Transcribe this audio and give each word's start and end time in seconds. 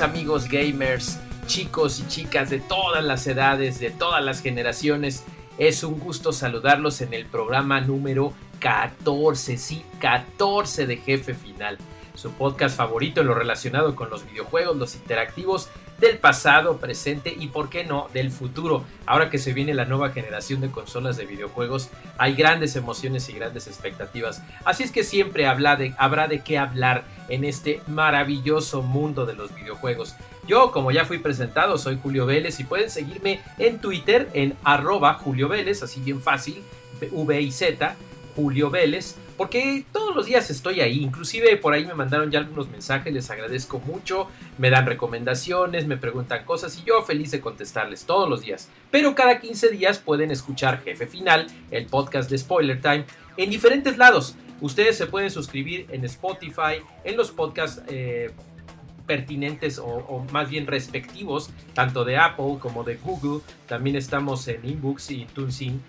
Amigos 0.00 0.48
gamers, 0.48 1.18
chicos 1.46 2.00
y 2.00 2.08
chicas 2.08 2.50
de 2.50 2.58
todas 2.58 3.04
las 3.04 3.26
edades, 3.26 3.78
de 3.78 3.90
todas 3.90 4.24
las 4.24 4.40
generaciones. 4.40 5.24
Es 5.58 5.84
un 5.84 6.00
gusto 6.00 6.32
saludarlos 6.32 7.00
en 7.00 7.14
el 7.14 7.26
programa 7.26 7.80
número 7.80 8.32
14, 8.60 9.56
sí, 9.56 9.84
14 10.00 10.86
de 10.86 10.96
Jefe 10.96 11.34
Final. 11.34 11.78
Su 12.14 12.30
podcast 12.32 12.76
favorito 12.76 13.20
en 13.20 13.28
lo 13.28 13.34
relacionado 13.34 13.94
con 13.94 14.10
los 14.10 14.24
videojuegos, 14.28 14.76
los 14.76 14.94
interactivos 14.94 15.68
del 16.04 16.18
pasado, 16.18 16.78
presente 16.78 17.34
y, 17.38 17.48
por 17.48 17.68
qué 17.68 17.84
no, 17.84 18.08
del 18.12 18.30
futuro. 18.30 18.84
Ahora 19.06 19.30
que 19.30 19.38
se 19.38 19.52
viene 19.52 19.74
la 19.74 19.84
nueva 19.84 20.10
generación 20.10 20.60
de 20.60 20.70
consolas 20.70 21.16
de 21.16 21.26
videojuegos, 21.26 21.90
hay 22.18 22.34
grandes 22.34 22.76
emociones 22.76 23.28
y 23.28 23.32
grandes 23.32 23.66
expectativas. 23.66 24.42
Así 24.64 24.82
es 24.82 24.90
que 24.90 25.04
siempre 25.04 25.46
habrá 25.46 25.76
de, 25.76 25.94
habrá 25.98 26.28
de 26.28 26.40
qué 26.40 26.58
hablar 26.58 27.04
en 27.28 27.44
este 27.44 27.80
maravilloso 27.86 28.82
mundo 28.82 29.26
de 29.26 29.34
los 29.34 29.54
videojuegos. 29.54 30.14
Yo, 30.46 30.72
como 30.72 30.90
ya 30.90 31.04
fui 31.06 31.18
presentado, 31.18 31.78
soy 31.78 31.98
Julio 32.02 32.26
Vélez 32.26 32.60
y 32.60 32.64
pueden 32.64 32.90
seguirme 32.90 33.40
en 33.58 33.78
Twitter 33.78 34.28
en 34.34 34.56
arroba 34.62 35.14
Julio 35.14 35.48
Vélez, 35.48 35.82
así 35.82 36.00
bien 36.00 36.20
fácil, 36.20 36.62
V 37.10 37.40
y 37.40 37.50
Z, 37.50 37.96
Julio 38.36 38.70
Vélez 38.70 39.16
porque 39.36 39.84
todos 39.92 40.14
los 40.14 40.26
días 40.26 40.48
estoy 40.50 40.80
ahí, 40.80 41.02
inclusive 41.02 41.56
por 41.56 41.72
ahí 41.72 41.84
me 41.84 41.94
mandaron 41.94 42.30
ya 42.30 42.38
algunos 42.38 42.68
mensajes, 42.70 43.12
les 43.12 43.30
agradezco 43.30 43.80
mucho, 43.80 44.28
me 44.58 44.70
dan 44.70 44.86
recomendaciones, 44.86 45.86
me 45.86 45.96
preguntan 45.96 46.44
cosas 46.44 46.78
y 46.78 46.84
yo 46.84 47.02
feliz 47.02 47.30
de 47.30 47.40
contestarles 47.40 48.04
todos 48.04 48.28
los 48.28 48.42
días. 48.42 48.68
Pero 48.90 49.14
cada 49.14 49.40
15 49.40 49.70
días 49.70 49.98
pueden 49.98 50.30
escuchar 50.30 50.82
Jefe 50.82 51.06
Final, 51.06 51.46
el 51.70 51.86
podcast 51.86 52.30
de 52.30 52.38
Spoiler 52.38 52.80
Time, 52.80 53.04
en 53.36 53.50
diferentes 53.50 53.98
lados. 53.98 54.36
Ustedes 54.60 54.96
se 54.96 55.06
pueden 55.06 55.30
suscribir 55.30 55.86
en 55.90 56.04
Spotify, 56.04 56.82
en 57.02 57.16
los 57.16 57.32
podcasts 57.32 57.82
eh, 57.88 58.30
pertinentes 59.06 59.78
o, 59.78 60.24
más 60.32 60.48
bien 60.48 60.66
respectivos, 60.66 61.50
tanto 61.74 62.04
de 62.04 62.16
Apple 62.16 62.56
como 62.60 62.84
de 62.84 62.96
Google. 62.96 63.42
También 63.66 63.96
estamos 63.96 64.46
en 64.48 64.64
Inbooks 64.64 65.10
y 65.10 65.24
TuneIn, 65.26 65.82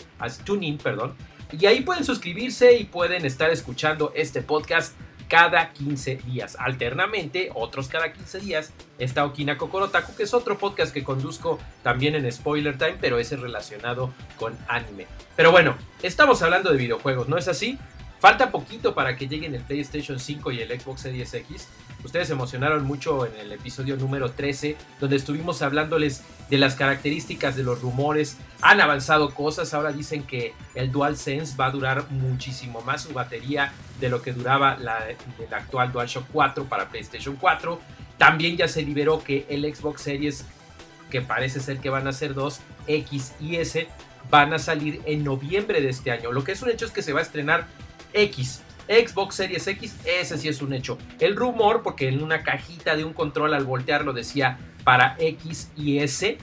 TuneIn 0.43 0.77
perdón. 0.77 1.13
Y 1.51 1.65
ahí 1.65 1.81
pueden 1.81 2.03
suscribirse 2.03 2.77
y 2.77 2.85
pueden 2.85 3.25
estar 3.25 3.51
escuchando 3.51 4.11
este 4.15 4.41
podcast 4.41 4.93
cada 5.27 5.71
15 5.73 6.17
días. 6.17 6.55
Alternamente, 6.59 7.49
otros 7.53 7.88
cada 7.88 8.13
15 8.13 8.39
días, 8.39 8.73
está 8.99 9.25
Okina 9.25 9.57
Kokorotaku, 9.57 10.16
que 10.16 10.23
es 10.23 10.33
otro 10.33 10.57
podcast 10.57 10.93
que 10.93 11.03
conduzco 11.03 11.59
también 11.83 12.16
en 12.16 12.31
Spoiler 12.31 12.77
Time, 12.77 12.97
pero 13.01 13.19
ese 13.19 13.35
relacionado 13.35 14.13
con 14.38 14.57
anime. 14.67 15.07
Pero 15.35 15.51
bueno, 15.51 15.75
estamos 16.03 16.41
hablando 16.41 16.71
de 16.71 16.77
videojuegos, 16.77 17.27
¿no 17.27 17.38
es 17.38 17.47
así? 17.47 17.77
Falta 18.19 18.49
poquito 18.52 18.95
para 18.95 19.16
que 19.16 19.27
lleguen 19.27 19.53
el 19.55 19.61
PlayStation 19.61 20.19
5 20.19 20.52
y 20.52 20.61
el 20.61 20.80
Xbox 20.80 21.01
Series 21.01 21.34
X. 21.34 21.67
Ustedes 22.03 22.28
se 22.28 22.34
emocionaron 22.34 22.85
mucho 22.85 23.25
en 23.25 23.35
el 23.35 23.51
episodio 23.51 23.97
número 23.97 24.31
13, 24.31 24.78
donde 25.00 25.16
estuvimos 25.16 25.62
hablándoles 25.62 26.23
de 26.50 26.57
las 26.57 26.75
características 26.75 27.56
de 27.56 27.63
los 27.63 27.81
rumores. 27.81 28.38
Han 28.62 28.79
avanzado 28.79 29.34
cosas, 29.34 29.73
ahora 29.73 29.91
dicen 29.91 30.23
que 30.23 30.53
el 30.75 30.91
DualSense 30.91 31.57
va 31.57 31.66
a 31.66 31.72
durar 31.72 32.09
muchísimo 32.12 32.81
más 32.81 33.03
su 33.03 33.13
batería 33.13 33.73
de 34.00 34.09
lo 34.09 34.22
que 34.22 34.34
duraba 34.34 34.78
la, 34.78 35.07
el 35.09 35.53
actual 35.53 35.91
DualShock 35.91 36.28
4 36.31 36.66
para 36.66 36.89
PlayStation 36.89 37.35
4. 37.35 37.79
También 38.18 38.56
ya 38.56 38.68
se 38.68 38.84
liberó 38.84 39.23
que 39.23 39.45
el 39.50 39.63
Xbox 39.75 40.01
Series, 40.01 40.45
que 41.09 41.22
parece 41.22 41.59
ser 41.59 41.79
que 41.79 41.89
van 41.89 42.07
a 42.07 42.13
ser 42.13 42.34
dos, 42.34 42.59
X 42.88 43.34
y 43.39 43.57
S, 43.57 43.88
van 44.29 44.53
a 44.53 44.59
salir 44.59 45.01
en 45.06 45.23
noviembre 45.23 45.81
de 45.81 45.89
este 45.89 46.12
año. 46.12 46.31
Lo 46.31 46.44
que 46.44 46.53
es 46.53 46.62
un 46.62 46.69
hecho 46.69 46.85
es 46.85 46.91
que 46.91 47.01
se 47.01 47.13
va 47.13 47.19
a 47.19 47.23
estrenar 47.23 47.68
X. 48.15 48.61
Xbox 48.87 49.35
Series 49.35 49.67
X, 49.67 49.95
ese 50.05 50.37
sí 50.37 50.47
es 50.47 50.61
un 50.61 50.73
hecho. 50.73 50.97
El 51.19 51.35
rumor, 51.35 51.81
porque 51.83 52.07
en 52.07 52.21
una 52.21 52.43
cajita 52.43 52.95
de 52.95 53.03
un 53.03 53.13
control 53.13 53.53
al 53.53 53.65
voltearlo 53.65 54.13
decía 54.13 54.59
para 54.83 55.15
X 55.19 55.71
y 55.75 55.99
S, 55.99 56.37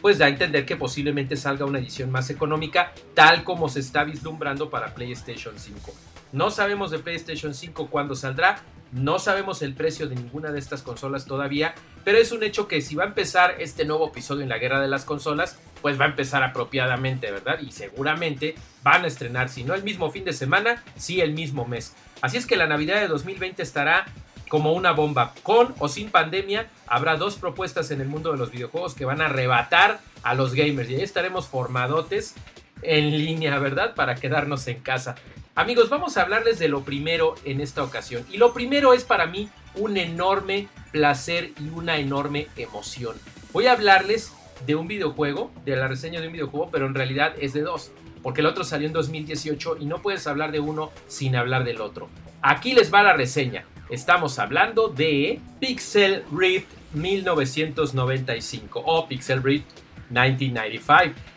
pues 0.00 0.18
da 0.18 0.26
a 0.26 0.28
entender 0.28 0.64
que 0.66 0.76
posiblemente 0.76 1.36
salga 1.36 1.64
una 1.64 1.78
edición 1.78 2.10
más 2.10 2.30
económica, 2.30 2.92
tal 3.14 3.44
como 3.44 3.68
se 3.68 3.80
está 3.80 4.04
vislumbrando 4.04 4.70
para 4.70 4.94
PlayStation 4.94 5.58
5. 5.58 5.92
No 6.32 6.50
sabemos 6.50 6.90
de 6.90 6.98
PlayStation 6.98 7.54
5 7.54 7.88
cuándo 7.88 8.14
saldrá, 8.14 8.62
no 8.92 9.18
sabemos 9.18 9.62
el 9.62 9.74
precio 9.74 10.06
de 10.08 10.14
ninguna 10.14 10.52
de 10.52 10.58
estas 10.58 10.82
consolas 10.82 11.26
todavía, 11.26 11.74
pero 12.04 12.18
es 12.18 12.30
un 12.30 12.42
hecho 12.42 12.68
que 12.68 12.80
si 12.80 12.94
va 12.94 13.04
a 13.04 13.08
empezar 13.08 13.56
este 13.58 13.84
nuevo 13.84 14.08
episodio 14.08 14.42
en 14.42 14.48
la 14.48 14.58
guerra 14.58 14.80
de 14.80 14.88
las 14.88 15.04
consolas, 15.04 15.58
pues 15.80 16.00
va 16.00 16.04
a 16.04 16.08
empezar 16.08 16.42
apropiadamente, 16.42 17.30
¿verdad? 17.30 17.58
Y 17.60 17.72
seguramente 17.72 18.54
van 18.82 19.04
a 19.04 19.08
estrenar, 19.08 19.48
si 19.48 19.64
no 19.64 19.74
el 19.74 19.82
mismo 19.82 20.10
fin 20.10 20.24
de 20.24 20.32
semana, 20.32 20.82
sí 20.96 21.20
el 21.20 21.32
mismo 21.32 21.64
mes. 21.64 21.94
Así 22.20 22.36
es 22.36 22.46
que 22.46 22.56
la 22.56 22.66
Navidad 22.66 23.00
de 23.00 23.08
2020 23.08 23.62
estará 23.62 24.06
como 24.48 24.74
una 24.74 24.92
bomba. 24.92 25.32
Con 25.42 25.74
o 25.78 25.88
sin 25.88 26.10
pandemia, 26.10 26.68
habrá 26.86 27.16
dos 27.16 27.36
propuestas 27.36 27.90
en 27.90 28.02
el 28.02 28.08
mundo 28.08 28.32
de 28.32 28.38
los 28.38 28.50
videojuegos 28.50 28.94
que 28.94 29.06
van 29.06 29.22
a 29.22 29.26
arrebatar 29.26 30.00
a 30.22 30.34
los 30.34 30.54
gamers. 30.54 30.90
Y 30.90 30.96
ahí 30.96 31.02
estaremos 31.02 31.48
formadotes 31.48 32.34
en 32.82 33.10
línea, 33.10 33.58
¿verdad? 33.58 33.94
Para 33.94 34.14
quedarnos 34.14 34.66
en 34.66 34.80
casa. 34.80 35.14
Amigos, 35.54 35.90
vamos 35.90 36.16
a 36.16 36.22
hablarles 36.22 36.58
de 36.58 36.68
lo 36.68 36.82
primero 36.82 37.34
en 37.44 37.60
esta 37.60 37.82
ocasión. 37.82 38.24
Y 38.32 38.38
lo 38.38 38.54
primero 38.54 38.94
es 38.94 39.04
para 39.04 39.26
mí 39.26 39.50
un 39.74 39.98
enorme 39.98 40.68
placer 40.92 41.52
y 41.60 41.68
una 41.68 41.98
enorme 41.98 42.48
emoción. 42.56 43.16
Voy 43.52 43.66
a 43.66 43.72
hablarles 43.72 44.32
de 44.66 44.76
un 44.76 44.88
videojuego, 44.88 45.50
de 45.66 45.76
la 45.76 45.88
reseña 45.88 46.22
de 46.22 46.28
un 46.28 46.32
videojuego, 46.32 46.70
pero 46.72 46.86
en 46.86 46.94
realidad 46.94 47.34
es 47.38 47.52
de 47.52 47.60
dos. 47.60 47.92
Porque 48.22 48.40
el 48.40 48.46
otro 48.46 48.64
salió 48.64 48.86
en 48.86 48.94
2018 48.94 49.76
y 49.78 49.84
no 49.84 50.00
puedes 50.00 50.26
hablar 50.26 50.52
de 50.52 50.60
uno 50.60 50.90
sin 51.06 51.36
hablar 51.36 51.64
del 51.64 51.82
otro. 51.82 52.08
Aquí 52.40 52.72
les 52.72 52.92
va 52.92 53.02
la 53.02 53.12
reseña. 53.12 53.66
Estamos 53.90 54.38
hablando 54.38 54.88
de 54.88 55.38
Pixel 55.60 56.24
Rift 56.34 56.68
1995 56.94 58.82
o 58.86 59.06
Pixel 59.06 59.42
Rift 59.42 59.66
1995. 60.08 61.31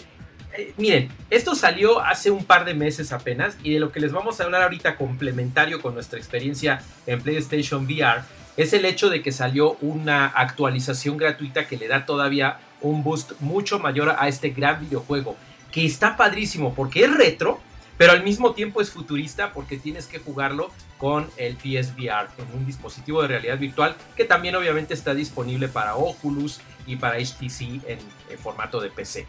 Eh, 0.57 0.73
miren, 0.77 1.09
esto 1.29 1.55
salió 1.55 1.99
hace 1.99 2.31
un 2.31 2.45
par 2.45 2.65
de 2.65 2.73
meses 2.73 3.11
apenas 3.11 3.57
y 3.63 3.73
de 3.73 3.79
lo 3.79 3.91
que 3.91 3.99
les 3.99 4.11
vamos 4.11 4.39
a 4.39 4.45
hablar 4.45 4.63
ahorita 4.63 4.95
complementario 4.95 5.81
con 5.81 5.93
nuestra 5.93 6.17
experiencia 6.17 6.81
en 7.05 7.21
PlayStation 7.21 7.85
VR 7.85 8.21
es 8.57 8.71
el 8.73 8.85
hecho 8.85 9.09
de 9.09 9.21
que 9.21 9.31
salió 9.31 9.73
una 9.81 10.27
actualización 10.27 11.17
gratuita 11.17 11.67
que 11.67 11.77
le 11.77 11.87
da 11.87 12.05
todavía 12.05 12.59
un 12.81 13.03
boost 13.03 13.33
mucho 13.41 13.79
mayor 13.79 14.15
a 14.17 14.27
este 14.27 14.49
gran 14.51 14.79
videojuego 14.79 15.35
que 15.71 15.85
está 15.85 16.15
padrísimo 16.15 16.73
porque 16.73 17.03
es 17.03 17.13
retro, 17.13 17.59
pero 17.97 18.13
al 18.13 18.23
mismo 18.23 18.53
tiempo 18.53 18.79
es 18.79 18.89
futurista 18.89 19.51
porque 19.51 19.77
tienes 19.77 20.07
que 20.07 20.19
jugarlo 20.19 20.71
con 20.97 21.29
el 21.35 21.57
PSVR 21.57 22.29
en 22.37 22.57
un 22.57 22.65
dispositivo 22.65 23.21
de 23.21 23.27
realidad 23.27 23.57
virtual 23.57 23.95
que 24.15 24.23
también 24.23 24.55
obviamente 24.55 24.93
está 24.93 25.13
disponible 25.13 25.67
para 25.67 25.95
Oculus 25.95 26.61
y 26.87 26.95
para 26.95 27.17
HTC 27.17 27.61
en, 27.87 27.99
en 28.29 28.39
formato 28.41 28.79
de 28.79 28.89
PC. 28.89 29.25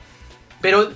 Pero 0.60 0.93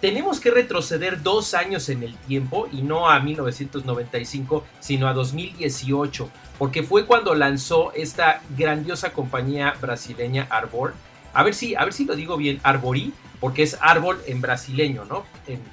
tenemos 0.00 0.40
que 0.40 0.50
retroceder 0.50 1.22
dos 1.22 1.54
años 1.54 1.88
en 1.88 2.02
el 2.02 2.16
tiempo 2.16 2.68
y 2.72 2.82
no 2.82 3.10
a 3.10 3.20
1995, 3.20 4.64
sino 4.80 5.08
a 5.08 5.12
2018, 5.12 6.30
porque 6.58 6.82
fue 6.82 7.06
cuando 7.06 7.34
lanzó 7.34 7.92
esta 7.92 8.42
grandiosa 8.56 9.12
compañía 9.12 9.74
brasileña 9.80 10.46
Arbor. 10.50 10.94
A 11.32 11.42
ver 11.42 11.54
si, 11.54 11.74
a 11.74 11.84
ver 11.84 11.92
si 11.92 12.06
lo 12.06 12.16
digo 12.16 12.36
bien, 12.36 12.60
Arbori, 12.62 13.12
porque 13.40 13.62
es 13.62 13.78
árbol 13.80 14.20
en 14.26 14.40
brasileño, 14.40 15.04
¿no? 15.04 15.24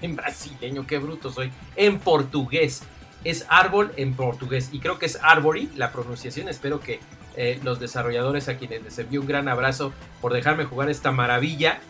En, 0.02 0.16
brasileño, 0.16 0.86
qué 0.88 0.98
bruto 0.98 1.32
soy. 1.32 1.52
En 1.76 2.00
portugués. 2.00 2.84
Es 3.24 3.46
árbol 3.50 3.92
en 3.98 4.14
portugués. 4.14 4.70
Y 4.72 4.80
creo 4.80 5.00
que 5.00 5.08
es 5.08 5.20
Arbori 5.22 5.70
la 5.76 5.92
pronunciación. 5.92 6.48
Espero 6.48 6.80
que 6.80 7.00
eh, 7.36 7.60
los 7.64 7.80
desarrolladores 7.80 8.48
a 8.48 8.58
quienes 8.58 8.84
les 8.84 8.98
envío 9.00 9.22
un 9.22 9.28
gran 9.28 9.50
abrazo 9.50 9.92
por 10.22 10.34
dejarme 10.34 10.66
jugar 10.66 10.90
esta 10.90 11.12
maravilla 11.12 11.82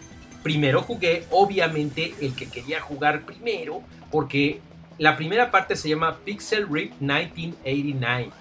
primero 0.44 0.82
jugué, 0.82 1.26
obviamente, 1.32 2.14
el 2.22 2.36
que 2.36 2.50
quería 2.50 2.80
jugar 2.82 3.26
primero, 3.26 3.82
porque 4.12 4.62
la 4.98 5.16
primera 5.18 5.52
parte 5.52 5.76
se 5.76 5.90
llama 5.90 6.18
Pixel 6.24 6.68
Rift 6.70 7.00
1989, 7.02 8.32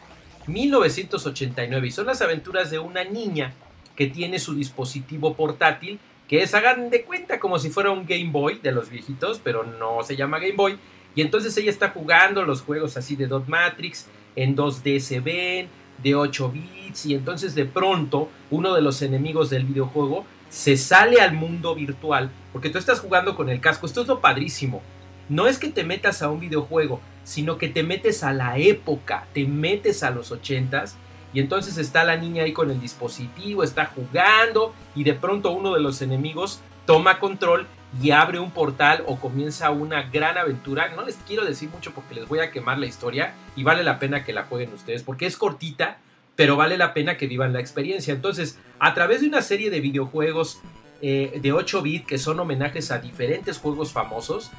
1989, 0.46 1.86
y 1.86 1.90
son 1.90 2.06
las 2.06 2.22
aventuras 2.22 2.70
de 2.70 2.78
una 2.78 3.04
niña 3.04 3.52
que 3.96 4.06
tiene 4.06 4.38
su 4.38 4.54
dispositivo 4.54 5.34
portátil 5.34 5.98
que 6.28 6.42
es, 6.42 6.54
hagan 6.54 6.90
de 6.90 7.02
cuenta, 7.02 7.38
como 7.38 7.58
si 7.58 7.70
fuera 7.70 7.90
un 7.90 8.04
Game 8.06 8.30
Boy 8.30 8.58
de 8.62 8.72
los 8.72 8.90
viejitos, 8.90 9.40
pero 9.42 9.64
no 9.64 10.02
se 10.02 10.16
llama 10.16 10.38
Game 10.38 10.56
Boy. 10.56 10.76
Y 11.14 11.22
entonces 11.22 11.56
ella 11.56 11.70
está 11.70 11.90
jugando 11.90 12.44
los 12.44 12.62
juegos 12.62 12.96
así 12.96 13.16
de 13.16 13.26
Dot 13.26 13.46
Matrix, 13.46 14.06
en 14.34 14.56
2D 14.56 14.98
se 14.98 15.20
ven, 15.20 15.68
de 16.02 16.14
8 16.14 16.50
bits, 16.50 17.06
y 17.06 17.14
entonces 17.14 17.54
de 17.54 17.64
pronto 17.64 18.28
uno 18.50 18.74
de 18.74 18.82
los 18.82 19.00
enemigos 19.02 19.50
del 19.50 19.64
videojuego 19.64 20.26
se 20.56 20.78
sale 20.78 21.20
al 21.20 21.34
mundo 21.34 21.74
virtual, 21.74 22.30
porque 22.50 22.70
tú 22.70 22.78
estás 22.78 23.00
jugando 23.00 23.36
con 23.36 23.50
el 23.50 23.60
casco. 23.60 23.84
Esto 23.84 24.00
es 24.00 24.08
lo 24.08 24.22
padrísimo. 24.22 24.80
No 25.28 25.48
es 25.48 25.58
que 25.58 25.68
te 25.68 25.84
metas 25.84 26.22
a 26.22 26.30
un 26.30 26.40
videojuego, 26.40 26.98
sino 27.24 27.58
que 27.58 27.68
te 27.68 27.82
metes 27.82 28.24
a 28.24 28.32
la 28.32 28.56
época, 28.56 29.26
te 29.34 29.44
metes 29.44 30.02
a 30.02 30.10
los 30.10 30.32
80s 30.32 30.94
y 31.34 31.40
entonces 31.40 31.76
está 31.76 32.04
la 32.04 32.16
niña 32.16 32.44
ahí 32.44 32.54
con 32.54 32.70
el 32.70 32.80
dispositivo, 32.80 33.62
está 33.64 33.84
jugando 33.84 34.74
y 34.94 35.04
de 35.04 35.12
pronto 35.12 35.50
uno 35.50 35.74
de 35.74 35.80
los 35.80 36.00
enemigos 36.00 36.60
toma 36.86 37.18
control 37.18 37.66
y 38.00 38.12
abre 38.12 38.38
un 38.38 38.50
portal 38.50 39.04
o 39.06 39.18
comienza 39.18 39.70
una 39.70 40.04
gran 40.04 40.38
aventura. 40.38 40.90
No 40.96 41.04
les 41.04 41.16
quiero 41.16 41.44
decir 41.44 41.68
mucho 41.68 41.92
porque 41.92 42.14
les 42.14 42.26
voy 42.28 42.38
a 42.38 42.50
quemar 42.50 42.78
la 42.78 42.86
historia 42.86 43.34
y 43.56 43.62
vale 43.62 43.84
la 43.84 43.98
pena 43.98 44.24
que 44.24 44.32
la 44.32 44.44
jueguen 44.44 44.72
ustedes 44.72 45.02
porque 45.02 45.26
es 45.26 45.36
cortita, 45.36 45.98
pero 46.36 46.56
vale 46.56 46.76
la 46.76 46.94
pena 46.94 47.16
que 47.16 47.26
vivan 47.26 47.52
la 47.52 47.60
experiencia. 47.60 48.14
Entonces, 48.14 48.58
a 48.78 48.94
través 48.94 49.22
de 49.22 49.28
una 49.28 49.42
serie 49.42 49.70
de 49.70 49.80
videojuegos 49.80 50.60
eh, 51.02 51.38
de 51.42 51.52
8 51.52 51.82
bits 51.82 52.06
que 52.06 52.18
son 52.18 52.38
homenajes 52.38 52.90
a 52.90 52.98
diferentes 52.98 53.58
juegos 53.58 53.92
famosos, 53.92 54.50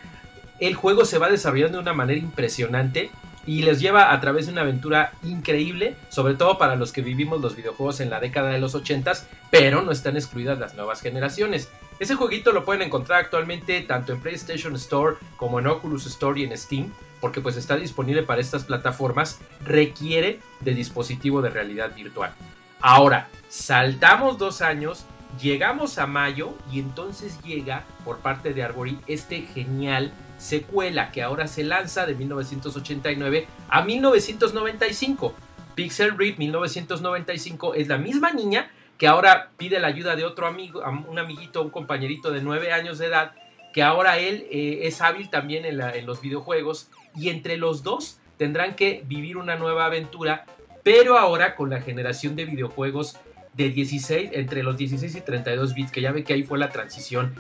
el 0.60 0.76
juego 0.76 1.06
se 1.06 1.20
va 1.20 1.30
desarrollando 1.30 1.78
de 1.78 1.84
una 1.84 1.94
manera 1.94 2.20
impresionante 2.20 3.12
y 3.46 3.62
les 3.62 3.80
lleva 3.80 4.12
a 4.12 4.20
través 4.20 4.48
de 4.48 4.52
una 4.52 4.62
aventura 4.62 5.14
increíble, 5.24 5.96
sobre 6.10 6.34
todo 6.34 6.58
para 6.58 6.76
los 6.76 6.92
que 6.92 7.02
vivimos 7.02 7.40
los 7.40 7.56
videojuegos 7.56 8.02
en 8.02 8.10
la 8.10 8.20
década 8.20 8.50
de 8.50 8.60
los 8.60 8.76
80 8.76 9.14
pero 9.50 9.82
no 9.82 9.92
están 9.92 10.18
excluidas 10.18 10.60
las 10.60 10.76
nuevas 10.76 11.02
generaciones. 11.02 11.70
Ese 12.00 12.16
jueguito 12.16 12.52
lo 12.52 12.66
pueden 12.66 12.82
encontrar 12.82 13.22
actualmente 13.22 13.80
tanto 13.82 14.12
en 14.12 14.20
PlayStation 14.20 14.76
Store 14.76 15.16
como 15.38 15.60
en 15.60 15.68
Oculus 15.68 16.06
Store 16.06 16.40
y 16.40 16.44
en 16.44 16.56
Steam, 16.58 16.92
porque 17.20 17.42
pues 17.42 17.56
está 17.56 17.76
disponible 17.76 18.24
para 18.24 18.42
estas 18.42 18.64
plataformas, 18.64 19.40
requiere 19.64 20.40
de 20.62 20.74
dispositivo 20.74 21.42
de 21.42 21.50
realidad 21.50 21.96
virtual. 21.96 22.34
Ahora, 22.80 23.28
saltamos 23.50 24.38
dos 24.38 24.62
años, 24.62 25.06
llegamos 25.42 25.98
a 25.98 26.08
mayo 26.08 26.54
y 26.72 26.80
entonces 26.80 27.42
llega 27.44 27.86
por 28.06 28.20
parte 28.20 28.54
de 28.54 28.64
Arbory 28.64 29.00
este 29.08 29.42
genial 29.42 30.12
secuela 30.38 31.12
que 31.12 31.24
ahora 31.24 31.48
se 31.48 31.64
lanza 31.64 32.06
de 32.06 32.16
1989 32.16 33.48
a 33.70 33.82
1995. 33.84 35.34
Pixel 35.76 36.18
Rip 36.18 36.40
1995 36.40 37.74
es 37.76 37.88
la 37.88 37.98
misma 37.98 38.32
niña 38.32 38.70
que 38.98 39.08
ahora 39.08 39.52
pide 39.58 39.80
la 39.80 39.88
ayuda 39.88 40.16
de 40.16 40.26
otro 40.26 40.48
amigo, 40.48 40.84
un 41.08 41.20
amiguito, 41.20 41.62
un 41.62 41.70
compañerito 41.70 42.32
de 42.32 42.42
9 42.42 42.72
años 42.72 42.98
de 42.98 43.08
edad, 43.08 43.34
que 43.78 43.84
ahora 43.84 44.18
él 44.18 44.48
eh, 44.50 44.80
es 44.88 45.02
hábil 45.02 45.30
también 45.30 45.64
en, 45.64 45.78
los 46.08 46.20
videojuegos 46.20 46.90
y 47.16 47.30
entre 47.30 47.58
los 47.58 47.84
dos 47.84 48.18
tendrán 48.36 48.76
que 48.76 49.04
vivir 49.06 49.38
una 49.38 49.56
nueva 49.56 49.86
aventura, 49.86 50.48
pero 50.82 51.16
ahora 51.16 51.56
con 51.56 51.70
la 51.70 51.80
generación 51.80 52.36
de 52.36 52.46
videojuegos 52.46 53.20
de 53.54 53.70
16, 53.70 54.32
entre 54.34 54.64
los 54.64 54.78
16 54.78 55.18
y 55.18 55.22
32 55.22 55.76
bits, 55.76 55.92
que 55.92 56.02
ya 56.02 56.12
ve 56.12 56.24
que 56.24 56.34
ahí 56.34 56.42
fue 56.42 56.58
la 56.58 56.70
transición 56.70 57.36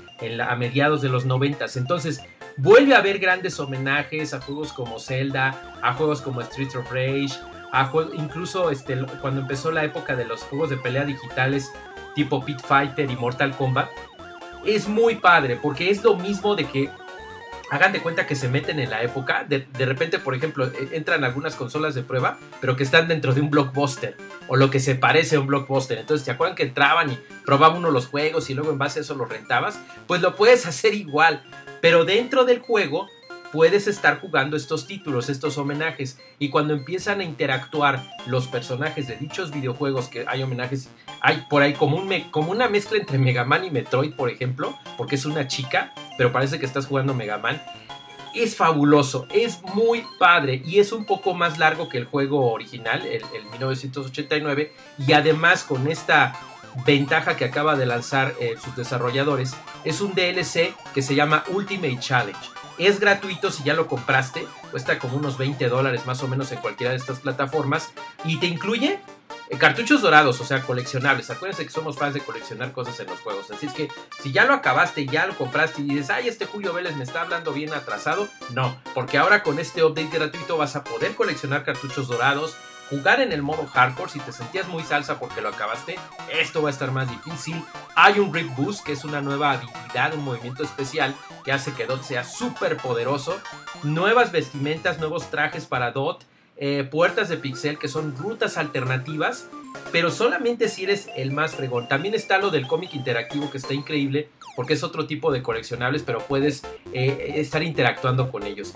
a 0.47 0.55
mediados 0.55 1.01
de 1.01 1.09
los 1.09 1.25
90. 1.25 1.65
Entonces, 1.75 2.21
vuelve 2.55 2.93
a 2.93 2.99
haber 2.99 3.17
grandes 3.17 3.59
homenajes 3.59 4.35
a 4.35 4.39
juegos 4.39 4.73
como 4.73 4.99
Zelda, 4.99 5.79
a 5.81 5.95
juegos 5.95 6.21
como 6.21 6.43
Streets 6.43 6.75
of 6.75 6.91
Rage, 6.91 7.33
a 7.71 7.91
incluso 8.15 8.69
este, 8.69 8.95
cuando 9.21 9.41
empezó 9.41 9.71
la 9.71 9.83
época 9.83 10.15
de 10.15 10.25
los 10.25 10.43
juegos 10.43 10.69
de 10.69 10.77
pelea 10.77 11.03
digitales 11.03 11.71
tipo 12.13 12.45
Pit 12.45 12.59
Fighter 12.59 13.09
y 13.09 13.15
Mortal 13.15 13.57
Kombat. 13.57 13.89
Es 14.67 14.89
muy 14.89 15.15
padre 15.15 15.55
porque 15.55 15.89
es 15.89 16.03
lo 16.03 16.17
mismo 16.17 16.55
de 16.55 16.65
que 16.65 16.89
hagan 17.69 17.93
de 17.93 18.01
cuenta 18.01 18.27
que 18.27 18.35
se 18.35 18.49
meten 18.49 18.79
en 18.79 18.89
la 18.89 19.01
época. 19.01 19.45
De, 19.47 19.65
repente, 19.79 20.19
por 20.19 20.35
ejemplo, 20.35 20.65
e, 20.65 20.89
entran 20.91 21.23
algunas 21.23 21.55
consolas 21.55 21.95
de 21.95 22.03
prueba, 22.03 22.37
pero 22.59 22.75
que 22.75 22.83
están 22.83 23.07
dentro 23.07 23.33
de 23.33 23.39
un 23.39 23.49
blockbuster 23.49 24.17
o 24.49 24.57
lo 24.57 24.69
que 24.69 24.81
se 24.81 24.95
parece 24.95 25.37
a 25.37 25.39
un 25.39 25.47
blockbuster. 25.47 25.97
Entonces, 25.97 26.25
¿te 26.25 26.31
acuerdan 26.31 26.57
que 26.57 26.63
entraban 26.63 27.11
y 27.11 27.17
probaban 27.45 27.77
uno 27.77 27.91
los 27.91 28.07
juegos 28.07 28.49
y 28.49 28.55
luego 28.55 28.71
en 28.71 28.77
base 28.77 28.99
a 28.99 29.01
eso 29.03 29.15
los 29.15 29.29
rentabas? 29.29 29.79
Pues 30.05 30.21
lo 30.21 30.35
puedes 30.35 30.65
hacer 30.65 30.93
igual, 30.93 31.43
pero 31.79 32.03
dentro 32.03 32.43
del 32.43 32.59
juego 32.59 33.07
puedes 33.57 33.88
estar 33.88 34.21
jugando 34.21 34.56
estos 34.56 34.86
títulos, 34.86 35.30
estos 35.30 35.57
homenajes, 35.57 36.19
y 36.38 36.50
cuando 36.50 36.75
empiezan 36.75 37.21
a 37.21 37.24
interactuar 37.24 38.07
los 38.27 38.48
personajes 38.48 39.07
de 39.07 39.15
dichos 39.15 39.50
videojuegos, 39.50 40.09
que 40.09 40.25
hay 40.27 40.44
homenajes, 40.44 40.89
hay 41.21 41.44
por 41.50 41.63
ahí 41.63 41.74
como, 41.74 41.98
un 41.98 42.07
como 42.30 42.51
una 42.51 42.69
mezcla 42.69 43.00
entre 43.00 43.18
Mega 43.18 43.45
Man 43.45 43.65
y 43.65 43.71
Metroid, 43.71 44.13
por 44.13 44.30
ejemplo, 44.30 44.77
porque 44.95 45.15
es 45.15 45.25
una 45.25 45.48
chica, 45.48 45.92
pero 46.19 46.31
parece 46.31 46.59
que 46.59 46.68
estás 46.68 46.86
jugando 46.86 47.15
Mega 47.15 47.39
Man. 47.39 47.59
Es 48.36 48.56
fabuloso, 48.56 49.25
es 49.33 49.59
muy 49.74 50.06
padre 50.19 50.62
y 50.63 50.77
es 50.77 50.92
un 50.92 51.06
poco 51.07 51.33
más 51.33 51.57
largo 51.57 51.89
que 51.89 51.98
el 51.98 52.06
juego 52.06 52.51
original, 52.51 53.07
el, 53.07 53.24
1989, 53.54 54.71
y 55.00 55.13
además 55.13 55.63
con 55.63 55.88
esta 55.88 56.39
ventaja 56.86 57.36
que 57.36 57.45
acaba 57.45 57.75
de 57.75 57.88
lanzar 57.88 58.36
eh, 58.39 58.56
sus 58.63 58.75
desarrolladores, 58.75 59.56
es 59.83 60.00
un 60.00 60.13
DLC 60.13 60.75
que 60.94 61.01
se 61.01 61.15
llama 61.15 61.44
Ultimate 61.48 61.98
Challenge. 62.00 62.56
Es 62.77 63.00
gratuito 63.00 63.51
si 63.51 63.63
ya 63.63 63.74
lo 63.74 63.88
compraste, 63.88 64.47
cuesta 64.71 65.00
como 65.00 65.18
unos 65.18 65.38
20 65.38 65.68
dólares 65.68 66.06
más 66.06 66.21
o 66.24 66.27
menos 66.27 66.51
en 66.51 66.59
cualquiera 66.59 66.91
de 66.91 66.97
estas 66.97 67.19
plataformas 67.19 67.89
y 68.24 68.38
te 68.38 68.45
incluye 68.45 69.00
eh, 69.50 69.57
cartuchos 69.57 70.01
dorados, 70.01 70.41
o 70.41 70.45
sea, 70.45 70.62
coleccionables. 70.62 71.29
Acuérdense 71.29 71.65
que 71.65 71.71
somos 71.71 71.97
fans 71.97 72.13
de 72.13 72.21
coleccionar 72.21 72.74
cosas 72.74 73.00
en 73.00 73.07
los 73.07 73.19
juegos. 73.19 73.50
Así 73.50 73.65
es 73.65 73.74
que 73.74 73.88
si 74.21 74.31
ya 74.31 74.45
lo 74.45 74.53
acabaste, 74.53 75.06
ya 75.06 75.25
lo 75.25 75.35
compraste 75.38 75.81
y 75.81 75.85
dices, 75.85 76.09
ay, 76.09 76.27
este 76.27 76.45
Julio 76.45 76.74
Vélez 76.74 76.95
me 76.95 77.03
está 77.03 77.21
hablando 77.21 77.53
bien 77.53 77.74
atrasado, 77.74 78.27
no, 78.51 78.77
porque 78.94 79.18
ahora 79.18 79.44
con 79.44 79.59
este 79.59 79.83
update 79.83 80.09
gratuito 80.12 80.57
vas 80.57 80.75
a 80.75 80.83
poder 80.83 81.15
coleccionar 81.15 81.63
cartuchos 81.63 82.07
dorados, 82.07 82.56
jugar 82.89 83.21
en 83.21 83.31
el 83.31 83.41
modo 83.41 83.65
hardcore 83.67 84.11
si 84.11 84.19
te 84.19 84.31
sentías 84.31 84.67
muy 84.67 84.83
salsa 84.83 85.19
porque 85.19 85.41
lo 85.41 85.49
acabaste, 85.49 85.95
esto 86.31 86.61
va 86.61 86.69
a 86.69 86.71
estar 86.71 86.91
más 86.91 87.09
difícil. 87.09 87.61
Hay 87.95 88.19
un 88.19 88.33
Rip 88.33 88.55
Boost 88.55 88.85
que 88.85 88.93
es 88.93 89.03
una 89.03 89.21
nueva 89.21 89.51
habilidad, 89.51 90.13
un 90.13 90.23
movimiento 90.23 90.63
especial 90.63 91.13
que 91.43 91.51
hace 91.51 91.73
que 91.73 91.85
Dot 91.85 92.03
sea 92.03 92.23
súper 92.23 92.77
poderoso. 92.77 93.39
Nuevas 93.83 94.31
vestimentas, 94.31 94.99
nuevos 94.99 95.29
trajes 95.29 95.65
para 95.65 95.91
Dot 95.91 96.25
eh, 96.59 96.83
puertas 96.89 97.29
de 97.29 97.37
pixel 97.37 97.77
que 97.77 97.87
son 97.87 98.15
rutas 98.17 98.57
alternativas, 98.57 99.47
pero 99.91 100.09
solamente 100.09 100.69
si 100.69 100.85
eres 100.85 101.07
el 101.15 101.31
más 101.31 101.55
fregón. 101.55 101.87
También 101.87 102.15
está 102.15 102.39
lo 102.39 102.49
del 102.49 102.65
cómic 102.65 102.95
interactivo 102.95 103.51
que 103.51 103.59
está 103.59 103.75
increíble 103.75 104.29
porque 104.55 104.73
es 104.73 104.83
otro 104.83 105.05
tipo 105.05 105.31
de 105.31 105.43
coleccionables, 105.43 106.01
pero 106.01 106.19
puedes 106.19 106.63
eh, 106.93 107.33
estar 107.35 107.61
interactuando 107.61 108.31
con 108.31 108.41
ellos. 108.41 108.73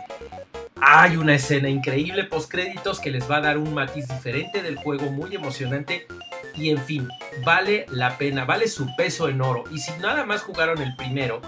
Hay 0.84 1.16
una 1.16 1.36
escena 1.36 1.70
increíble 1.70 2.24
post 2.24 2.50
créditos 2.50 3.00
que 3.00 3.12
les 3.12 3.30
va 3.30 3.38
a 3.38 3.42
dar 3.42 3.60
un 3.60 3.72
matiz 3.72 4.08
diferente 4.08 4.64
del 4.64 4.78
juego, 4.78 5.12
muy 5.12 5.36
emocionante. 5.36 6.08
Y 6.56 6.72
en 6.72 6.80
fin, 6.80 7.08
vale 7.46 7.86
la 7.92 8.18
pena, 8.18 8.46
vale 8.46 8.68
su 8.68 8.96
peso 8.96 9.30
en 9.30 9.42
oro. 9.42 9.64
Y 9.72 9.78
si 9.78 9.92
nada 10.00 10.26
más 10.26 10.42
jugaron 10.42 10.82
el 10.82 10.96
primero, 10.96 11.40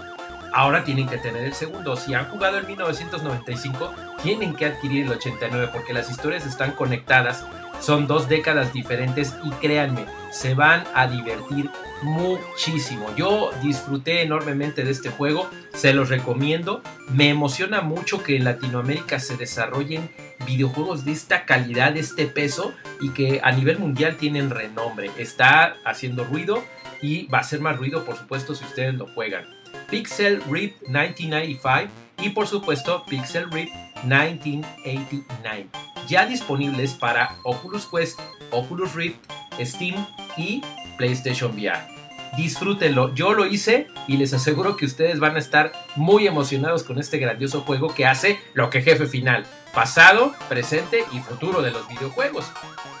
ahora 0.52 0.84
tienen 0.84 1.08
que 1.08 1.18
tener 1.18 1.42
el 1.42 1.52
segundo. 1.52 1.96
Si 1.96 2.14
han 2.14 2.26
jugado 2.26 2.58
el 2.58 2.66
1995, 2.66 3.92
tienen 4.22 4.54
que 4.54 4.66
adquirir 4.66 5.06
el 5.06 5.12
89 5.12 5.70
porque 5.72 5.92
las 5.92 6.08
historias 6.10 6.46
están 6.46 6.70
conectadas. 6.70 7.44
Son 7.80 8.06
dos 8.06 8.28
décadas 8.28 8.72
diferentes 8.72 9.34
y 9.44 9.50
créanme, 9.50 10.06
se 10.30 10.54
van 10.54 10.84
a 10.94 11.06
divertir 11.06 11.70
muchísimo. 12.02 13.06
Yo 13.16 13.50
disfruté 13.62 14.22
enormemente 14.22 14.84
de 14.84 14.90
este 14.90 15.10
juego, 15.10 15.48
se 15.74 15.92
los 15.92 16.08
recomiendo. 16.08 16.82
Me 17.12 17.28
emociona 17.28 17.80
mucho 17.80 18.22
que 18.22 18.36
en 18.36 18.44
Latinoamérica 18.44 19.18
se 19.18 19.36
desarrollen 19.36 20.10
videojuegos 20.46 21.04
de 21.04 21.12
esta 21.12 21.44
calidad, 21.44 21.92
de 21.92 22.00
este 22.00 22.26
peso 22.26 22.72
y 23.00 23.10
que 23.10 23.40
a 23.42 23.52
nivel 23.52 23.78
mundial 23.78 24.16
tienen 24.16 24.50
renombre. 24.50 25.10
Está 25.18 25.76
haciendo 25.84 26.24
ruido 26.24 26.62
y 27.02 27.26
va 27.26 27.38
a 27.38 27.40
hacer 27.42 27.60
más 27.60 27.76
ruido, 27.76 28.04
por 28.04 28.16
supuesto, 28.16 28.54
si 28.54 28.64
ustedes 28.64 28.94
lo 28.94 29.06
juegan. 29.06 29.44
Pixel 29.90 30.42
Rip 30.50 30.80
1995 30.82 31.92
y 32.22 32.30
por 32.30 32.46
supuesto 32.46 33.04
Pixel 33.06 33.50
Rip 33.50 33.68
1989. 34.04 35.68
Ya 36.08 36.26
disponibles 36.26 36.94
para 36.94 37.36
Oculus 37.42 37.86
Quest, 37.86 38.20
Oculus 38.50 38.94
Rift, 38.94 39.18
Steam 39.60 40.06
y 40.36 40.62
PlayStation 40.96 41.52
VR. 41.54 41.94
Disfrútenlo, 42.36 43.14
yo 43.14 43.32
lo 43.32 43.46
hice 43.46 43.86
y 44.08 44.16
les 44.16 44.34
aseguro 44.34 44.76
que 44.76 44.86
ustedes 44.86 45.20
van 45.20 45.36
a 45.36 45.38
estar 45.38 45.72
muy 45.94 46.26
emocionados 46.26 46.82
con 46.82 46.98
este 46.98 47.18
grandioso 47.18 47.60
juego 47.60 47.94
que 47.94 48.06
hace 48.06 48.40
lo 48.54 48.70
que 48.70 48.82
jefe 48.82 49.06
final, 49.06 49.46
pasado, 49.72 50.34
presente 50.48 51.04
y 51.12 51.20
futuro 51.20 51.62
de 51.62 51.70
los 51.70 51.86
videojuegos. 51.88 52.46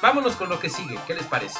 Vámonos 0.00 0.36
con 0.36 0.48
lo 0.48 0.60
que 0.60 0.70
sigue, 0.70 0.96
¿qué 1.06 1.14
les 1.14 1.26
parece? 1.26 1.58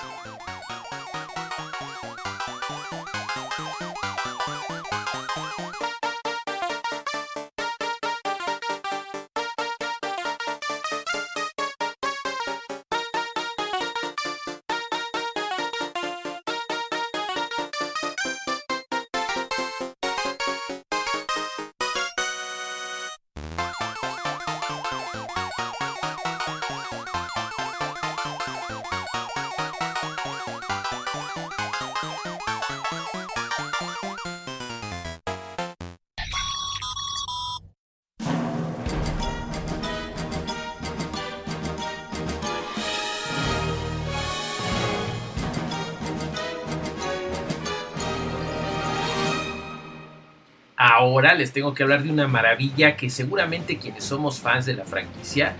Ahora 50.86 51.34
les 51.34 51.52
tengo 51.52 51.72
que 51.72 51.82
hablar 51.82 52.02
de 52.02 52.10
una 52.10 52.28
maravilla 52.28 52.96
que 52.96 53.08
seguramente 53.08 53.78
quienes 53.78 54.04
somos 54.04 54.40
fans 54.40 54.66
de 54.66 54.74
la 54.74 54.84
franquicia 54.84 55.56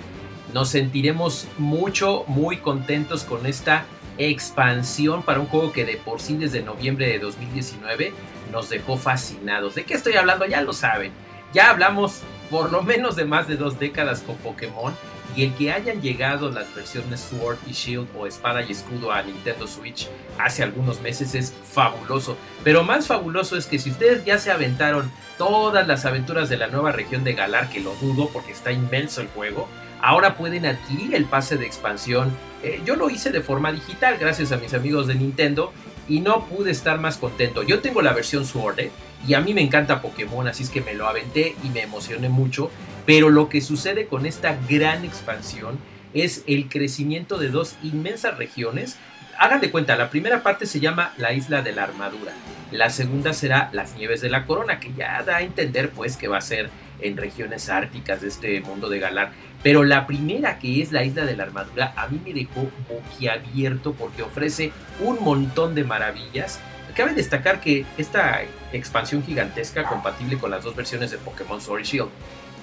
nos 0.53 0.69
sentiremos 0.69 1.49
mucho, 1.59 2.25
muy 2.27 2.59
contentos 2.59 3.25
con 3.25 3.47
esta 3.47 3.87
expansión 4.19 5.23
para 5.23 5.41
un 5.41 5.47
juego 5.47 5.73
que 5.73 5.85
de 5.85 5.97
por 5.97 6.21
sí 6.21 6.37
desde 6.37 6.63
noviembre 6.63 7.09
de 7.09 7.19
2019 7.19 8.13
nos 8.53 8.69
dejó 8.69 8.97
fascinados. 8.97 9.75
¿De 9.75 9.85
qué 9.85 9.95
estoy 9.95 10.15
hablando? 10.15 10.47
Ya 10.47 10.61
lo 10.61 10.73
saben. 10.73 11.11
Ya 11.53 11.71
hablamos 11.71 12.21
por 12.51 12.71
lo 12.71 12.83
menos 12.83 13.17
de 13.17 13.25
más 13.25 13.49
de 13.49 13.57
dos 13.57 13.79
décadas 13.79 14.21
con 14.21 14.37
Pokémon 14.37 14.95
y 15.37 15.45
el 15.45 15.55
que 15.55 15.73
hayan 15.73 16.01
llegado 16.01 16.51
las 16.51 16.75
versiones 16.75 17.21
Sword 17.21 17.59
y 17.67 17.73
Shield 17.73 18.09
o 18.17 18.27
Espada 18.27 18.63
y 18.63 18.73
Escudo 18.73 19.13
a 19.13 19.23
Nintendo 19.23 19.67
Switch 19.67 20.09
hace 20.39 20.63
algunos 20.63 21.01
meses 21.01 21.35
es 21.35 21.53
fabuloso. 21.73 22.37
Pero 22.63 22.85
más 22.85 23.07
fabuloso 23.07 23.57
es 23.57 23.67
que 23.67 23.79
si 23.79 23.91
ustedes 23.91 24.25
ya 24.25 24.39
se 24.39 24.51
aventaron 24.51 25.11
todas 25.39 25.87
las 25.87 26.05
aventuras 26.05 26.49
de 26.49 26.57
la 26.57 26.69
nueva 26.69 26.93
región 26.93 27.25
de 27.25 27.35
Galar, 27.35 27.69
que 27.71 27.81
lo 27.81 27.95
dudo 27.97 28.31
porque 28.33 28.53
está 28.53 28.73
inmenso 28.73 29.21
el 29.21 29.29
juego, 29.29 29.69
ahora 30.01 30.37
pueden 30.37 30.67
adquirir 30.67 31.15
el 31.15 31.25
pase 31.25 31.57
de 31.57 31.67
expansión. 31.67 32.33
Eh, 32.63 32.81
yo 32.85 32.97
lo 32.97 33.11
hice 33.11 33.31
de 33.31 33.41
forma 33.41 33.73
digital 33.73 34.17
gracias 34.19 34.53
a 34.53 34.57
mis 34.57 34.75
amigos 34.75 35.07
de 35.07 35.15
Nintendo 35.15 35.73
y 36.09 36.21
no 36.21 36.47
pude 36.47 36.71
estar 36.71 36.99
más 36.99 37.17
contento. 37.17 37.63
Yo 37.63 37.81
tengo 37.81 38.03
la 38.03 38.13
versión 38.13 38.45
Sword 38.45 38.81
¿eh? 38.81 38.91
y 39.27 39.35
a 39.35 39.41
mí 39.41 39.55
me 39.55 39.63
encanta 39.63 40.03
Pokémon, 40.03 40.47
así 40.47 40.63
es 40.63 40.71
que 40.71 40.81
me 40.81 40.95
lo 40.95 41.09
aventé 41.09 41.55
y 41.63 41.69
me 41.69 41.83
emocioné 41.83 42.29
mucho. 42.29 42.71
Pero 43.07 43.31
lo 43.31 43.49
que 43.49 43.61
sucede 43.61 44.07
con 44.07 44.27
esta 44.27 44.59
gran 44.69 45.05
expansión 45.05 45.79
es 46.15 46.45
el 46.47 46.69
crecimiento 46.69 47.39
de 47.39 47.49
dos 47.49 47.77
inmensas 47.83 48.39
regiones. 48.39 48.97
Hagan 49.39 49.61
de 49.61 49.71
cuenta, 49.71 49.97
la 49.97 50.11
primera 50.11 50.43
parte 50.43 50.67
se 50.67 50.81
llama 50.81 51.13
la 51.19 51.33
Isla 51.33 51.63
de 51.63 51.73
la 51.73 51.83
Armadura. 51.83 52.33
La 52.71 52.91
segunda 52.91 53.35
será 53.35 53.69
las 53.73 53.97
Nieves 53.97 54.21
de 54.21 54.31
la 54.31 54.47
Corona, 54.47 54.81
que 54.81 54.93
ya 54.97 55.23
da 55.23 55.37
a 55.37 55.43
entender 55.43 55.91
pues 55.91 56.17
que 56.17 56.29
va 56.29 56.39
a 56.39 56.43
ser 56.43 56.71
en 57.01 57.17
regiones 57.17 57.69
árticas 57.69 58.21
de 58.21 58.29
este 58.29 58.61
mundo 58.61 58.89
de 58.89 59.01
Galar. 59.01 59.33
Pero 59.65 59.83
la 59.83 60.07
primera, 60.07 60.59
que 60.59 60.83
es 60.83 60.93
la 60.93 61.05
isla 61.05 61.25
de 61.25 61.39
la 61.39 61.45
armadura, 61.45 61.95
a 61.97 62.07
mí 62.07 62.21
me 62.23 62.35
dejó 62.35 62.71
boquiabierto 62.87 63.95
porque 63.95 64.23
ofrece 64.23 64.73
un 65.01 65.25
montón 65.25 65.75
de 65.75 65.85
maravillas. 65.85 66.61
Cabe 66.95 67.15
destacar 67.15 67.61
que 67.61 67.87
esta 67.97 68.43
expansión 68.73 69.25
gigantesca, 69.25 69.85
compatible 69.85 70.37
con 70.37 70.51
las 70.51 70.65
dos 70.65 70.77
versiones 70.77 71.11
de 71.11 71.17
Pokémon 71.17 71.63
Sword 71.63 71.81
y 71.81 71.85
Shield, 71.85 72.11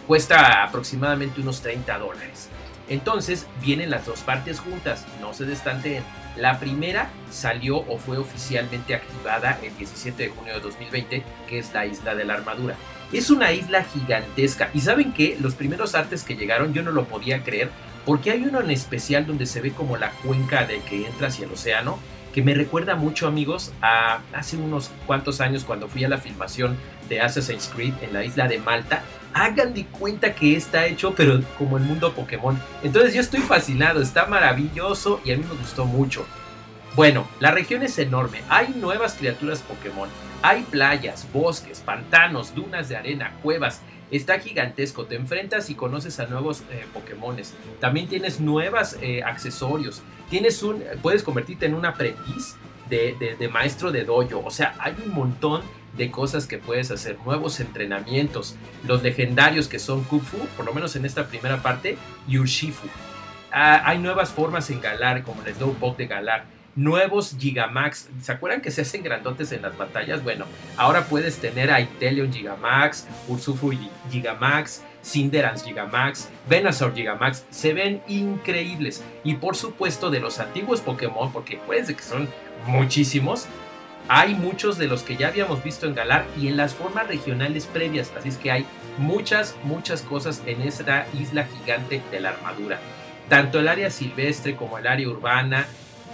cuesta 0.06 0.64
aproximadamente 0.64 1.42
unos 1.42 1.62
30 1.62 1.98
dólares. 1.98 2.50
Entonces 2.88 3.48
vienen 3.62 3.90
las 3.90 4.06
dos 4.06 4.20
partes 4.20 4.60
juntas, 4.60 5.08
no 5.22 5.34
se 5.34 5.46
destanteen. 5.46 6.04
La 6.38 6.60
primera 6.60 7.10
salió 7.32 7.78
o 7.78 7.98
fue 7.98 8.20
oficialmente 8.20 8.94
activada 8.94 9.58
el 9.64 9.76
17 9.76 10.22
de 10.22 10.30
junio 10.30 10.54
de 10.54 10.60
2020, 10.60 11.24
que 11.50 11.58
es 11.58 11.74
la 11.74 11.88
isla 11.88 12.14
de 12.14 12.26
la 12.26 12.36
armadura. 12.36 12.76
Es 13.12 13.30
una 13.30 13.52
isla 13.52 13.84
gigantesca. 13.84 14.70
Y 14.74 14.82
saben 14.82 15.14
que 15.14 15.38
los 15.42 15.56
primeros 15.56 15.96
artes 15.96 16.24
que 16.24 16.36
llegaron 16.36 16.74
yo 16.74 16.84
no 16.84 16.92
lo 16.92 17.06
podía 17.06 17.44
creer 17.44 17.70
porque 18.06 18.32
hay 18.32 18.44
uno 18.44 18.62
en 18.62 18.72
especial 18.72 19.28
donde 19.28 19.46
se 19.46 19.62
ve 19.62 19.72
como 19.72 19.98
la 19.98 20.12
cuenca 20.12 20.66
de 20.66 20.80
que 20.82 21.06
entra 21.06 21.28
hacia 21.28 21.46
el 21.46 21.52
océano 21.52 22.00
que 22.34 22.42
me 22.42 22.54
recuerda 22.54 22.96
mucho 22.96 23.28
amigos 23.28 23.74
a 23.82 24.22
hace 24.34 24.58
unos 24.58 24.90
cuantos 25.06 25.42
años 25.42 25.64
cuando 25.64 25.88
fui 25.88 26.04
a 26.04 26.10
la 26.10 26.18
filmación 26.18 26.78
de 27.10 27.22
Assassin's 27.22 27.70
Creed 27.74 27.94
en 28.02 28.14
la 28.14 28.24
isla 28.24 28.48
de 28.48 28.58
Malta. 28.58 29.04
Hagan 29.34 29.74
de 29.74 29.86
cuenta 29.86 30.34
que 30.34 30.56
está 30.56 30.86
hecho 30.86 31.14
pero 31.16 31.42
como 31.58 31.78
el 31.78 31.84
mundo 31.84 32.14
Pokémon. 32.14 32.60
Entonces 32.84 33.14
yo 33.14 33.22
estoy 33.22 33.42
fascinado, 33.42 34.02
está 34.02 34.26
maravilloso 34.26 35.22
y 35.26 35.32
a 35.32 35.38
mí 35.38 35.44
me 35.44 35.56
gustó 35.56 35.86
mucho. 35.86 36.26
Bueno, 36.96 37.28
la 37.40 37.52
región 37.52 37.84
es 37.84 37.98
enorme, 38.00 38.42
hay 38.50 38.70
nuevas 38.70 39.14
criaturas 39.14 39.62
Pokémon, 39.62 40.10
hay 40.42 40.64
playas, 40.64 41.28
bosques, 41.32 41.80
pantanos, 41.80 42.54
dunas 42.56 42.90
de 42.90 42.96
arena, 42.96 43.34
cuevas, 43.44 43.82
está 44.10 44.40
gigantesco, 44.40 45.06
te 45.06 45.16
enfrentas 45.16 45.70
y 45.70 45.76
conoces 45.76 46.20
a 46.20 46.26
nuevos 46.26 46.62
eh, 46.72 46.86
Pokémones, 46.94 47.54
también 47.80 48.08
tienes 48.08 48.40
nuevos 48.40 48.98
eh, 49.02 49.24
accesorios, 49.24 50.02
tienes 50.30 50.62
un, 50.64 50.84
puedes 51.02 51.24
convertirte 51.24 51.66
en 51.66 51.74
un 51.74 51.86
aprendiz 51.86 52.56
de, 52.90 53.50
maestro 53.52 53.92
de 53.92 54.04
dojo, 54.04 54.44
o 54.44 54.52
sea, 54.52 54.76
hay 54.80 54.94
un 55.06 55.14
montón 55.14 55.62
de 55.96 56.12
cosas 56.12 56.46
que 56.46 56.58
puedes 56.58 56.92
hacer, 56.92 57.18
nuevos 57.26 57.60
entrenamientos, 57.60 58.56
los 58.86 59.02
legendarios 59.02 59.68
que 59.68 59.80
son 59.80 60.04
Kufu, 60.04 60.38
por 60.58 60.66
lo 60.66 60.74
menos 60.74 60.96
en 60.96 61.06
esta 61.06 61.28
primera 61.28 61.62
parte, 61.62 61.98
y 62.28 62.38
Urshifu. 62.38 62.88
Ah, 63.52 63.82
hay 63.86 63.98
nuevas 63.98 64.30
formas 64.30 64.70
en 64.70 64.82
Galar, 64.82 65.24
como 65.24 65.42
el 65.44 65.54
Slowpoke 65.54 65.98
de 65.98 66.08
Galar 66.08 66.46
nuevos 66.76 67.36
Gigamax. 67.40 68.10
¿Se 68.22 68.32
acuerdan 68.32 68.62
que 68.62 68.72
se 68.72 68.82
hacen 68.82 69.04
grandotes 69.04 69.52
en 69.52 69.62
las 69.62 69.78
batallas? 69.78 70.24
Bueno, 70.24 70.46
ahora 70.78 71.06
puedes 71.06 71.38
tener 71.38 71.72
a 71.72 71.82
Inteleon 71.82 72.32
Gigamax, 72.32 73.08
Ursufu 73.28 73.72
Gigamax, 74.10 74.84
Cinderance 75.04 75.66
Gigamax, 75.66 76.30
Venusaur 76.50 76.94
Gigamax. 76.94 77.46
Se 77.50 77.74
ven 77.74 78.02
increíbles. 78.08 79.04
Y 79.24 79.36
por 79.36 79.56
supuesto 79.56 80.10
de 80.10 80.20
los 80.20 80.40
antiguos 80.40 80.82
Pokémon, 80.82 81.32
porque 81.32 81.58
acuérdense 81.58 81.96
que 81.96 82.04
son 82.04 82.30
muchísimos. 82.68 83.48
Hay 84.08 84.36
muchos 84.36 84.78
de 84.78 84.88
los 84.88 85.04
que 85.04 85.16
ya 85.16 85.28
habíamos 85.28 85.64
visto 85.64 85.86
en 85.86 85.96
Galar 85.96 86.26
y 86.38 86.48
en 86.48 86.58
las 86.58 86.74
formas 86.74 87.08
regionales 87.08 87.66
previas. 87.68 88.12
Así 88.18 88.30
es 88.30 88.38
que 88.38 88.52
hay 88.52 88.66
muchas, 88.98 89.56
muchas 89.64 90.02
cosas 90.02 90.42
en 90.46 90.62
esta 90.62 91.08
isla 91.18 91.46
gigante 91.46 92.02
de 92.12 92.20
la 92.20 92.30
armadura. 92.30 92.80
Tanto 93.30 93.60
el 93.60 93.68
área 93.68 93.90
silvestre 93.90 94.56
como 94.56 94.78
el 94.78 94.88
área 94.88 95.08
urbana, 95.08 95.66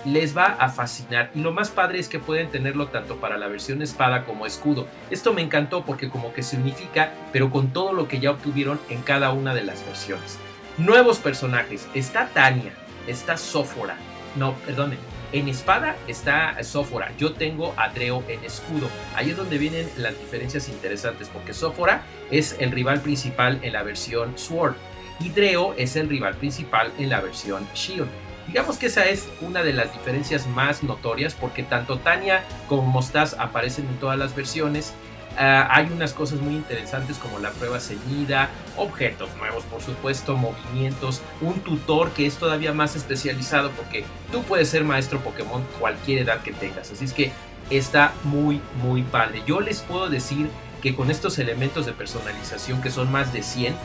les 0.06 0.38
va 0.38 0.46
a 0.46 0.70
fascinar. 0.70 1.32
Y 1.36 1.42
lo 1.42 1.52
más 1.52 1.70
padre 1.70 2.00
es 2.00 2.08
que 2.08 2.20
pueden 2.20 2.50
tenerlo 2.50 2.88
tanto 2.88 3.18
para 3.18 3.38
la 3.38 3.48
versión 3.48 3.82
espada 3.82 4.26
como 4.26 4.46
escudo. 4.46 4.88
Esto 5.10 5.34
me 5.34 5.42
encantó 5.42 5.86
porque 5.86 6.10
como 6.10 6.34
que 6.34 6.44
se 6.44 6.58
unifica, 6.58 7.12
pero 7.34 7.50
con 7.52 7.72
todo 7.72 7.94
lo 7.94 8.08
que 8.08 8.20
ya 8.20 8.32
obtuvieron 8.32 8.80
en 8.90 9.02
cada 9.02 9.32
una 9.32 9.54
de 9.54 9.64
las 9.64 9.86
versiones. 9.86 10.38
Nuevos 10.78 11.20
personajes. 11.20 11.88
Está 11.94 12.28
Tania, 12.30 12.74
está 13.08 13.38
Sófora. 13.38 13.98
No, 14.36 14.54
perdone. 14.66 14.98
En 15.34 15.50
espada 15.50 15.98
está 16.08 16.64
Sófora. 16.64 17.12
Yo 17.18 17.34
tengo 17.34 17.74
a 17.76 17.90
Dreo 17.90 18.24
en 18.30 18.44
escudo. 18.46 18.88
Ahí 19.16 19.32
es 19.32 19.38
donde 19.38 19.58
vienen 19.58 19.90
las 19.98 20.18
diferencias 20.18 20.70
interesantes 20.70 21.30
porque 21.30 21.54
Sófora 21.54 22.04
es 22.32 22.56
el 22.60 22.72
rival 22.72 23.02
principal 23.02 23.60
en 23.62 23.74
la 23.74 23.84
versión 23.84 24.38
Sword 24.38 24.76
y 25.20 25.30
Dreo 25.30 25.74
es 25.78 25.96
el 25.96 26.08
rival 26.08 26.36
principal 26.36 26.92
en 26.98 27.10
la 27.10 27.22
versión 27.22 27.68
Shield. 27.74 28.08
Digamos 28.48 28.78
que 28.78 28.86
esa 28.86 29.06
es 29.06 29.28
una 29.42 29.62
de 29.62 29.74
las 29.74 29.92
diferencias 29.94 30.48
más 30.48 30.82
notorias 30.84 31.34
porque 31.34 31.64
tanto 31.64 31.98
Tania 32.00 32.44
como 32.70 32.84
Mostaz 32.84 33.36
aparecen 33.38 33.88
en 33.88 33.98
todas 33.98 34.18
las 34.18 34.36
versiones. 34.36 34.94
Ah, 35.38 35.68
hay 35.70 35.88
unas 35.92 36.14
cosas 36.14 36.40
muy 36.40 36.56
interesantes 36.56 37.18
como 37.18 37.38
la 37.38 37.52
prueba 37.52 37.80
ceñida, 37.80 38.50
objetos 38.76 39.30
nuevos 39.38 39.64
por 39.66 39.82
supuesto, 39.82 40.36
movimientos, 40.36 41.22
un 41.42 41.60
tutor 41.60 42.12
que 42.12 42.26
es 42.26 42.38
todavía 42.38 42.74
más 42.74 42.96
especializado 42.96 43.70
porque 43.72 44.04
tú 44.32 44.42
puedes 44.44 44.70
ser 44.70 44.84
maestro 44.84 45.20
Pokémon 45.20 45.64
cualquier 45.80 46.24
edad 46.24 46.42
que 46.42 46.54
tengas. 46.54 46.92
Así 46.92 47.06
es 47.06 47.14
que 47.14 47.32
está 47.70 48.14
muy 48.24 48.62
muy 48.82 49.04
padre. 49.04 49.44
Yo 49.46 49.60
les 49.60 49.82
puedo 49.82 50.10
decir 50.10 50.50
que 50.82 50.96
con 50.96 51.12
estos 51.12 51.38
elementos 51.38 51.86
de 51.86 51.92
personalización 51.92 52.82
que 52.82 52.90
son 52.90 53.12
más 53.12 53.34
de 53.34 53.44
100, 53.44 53.76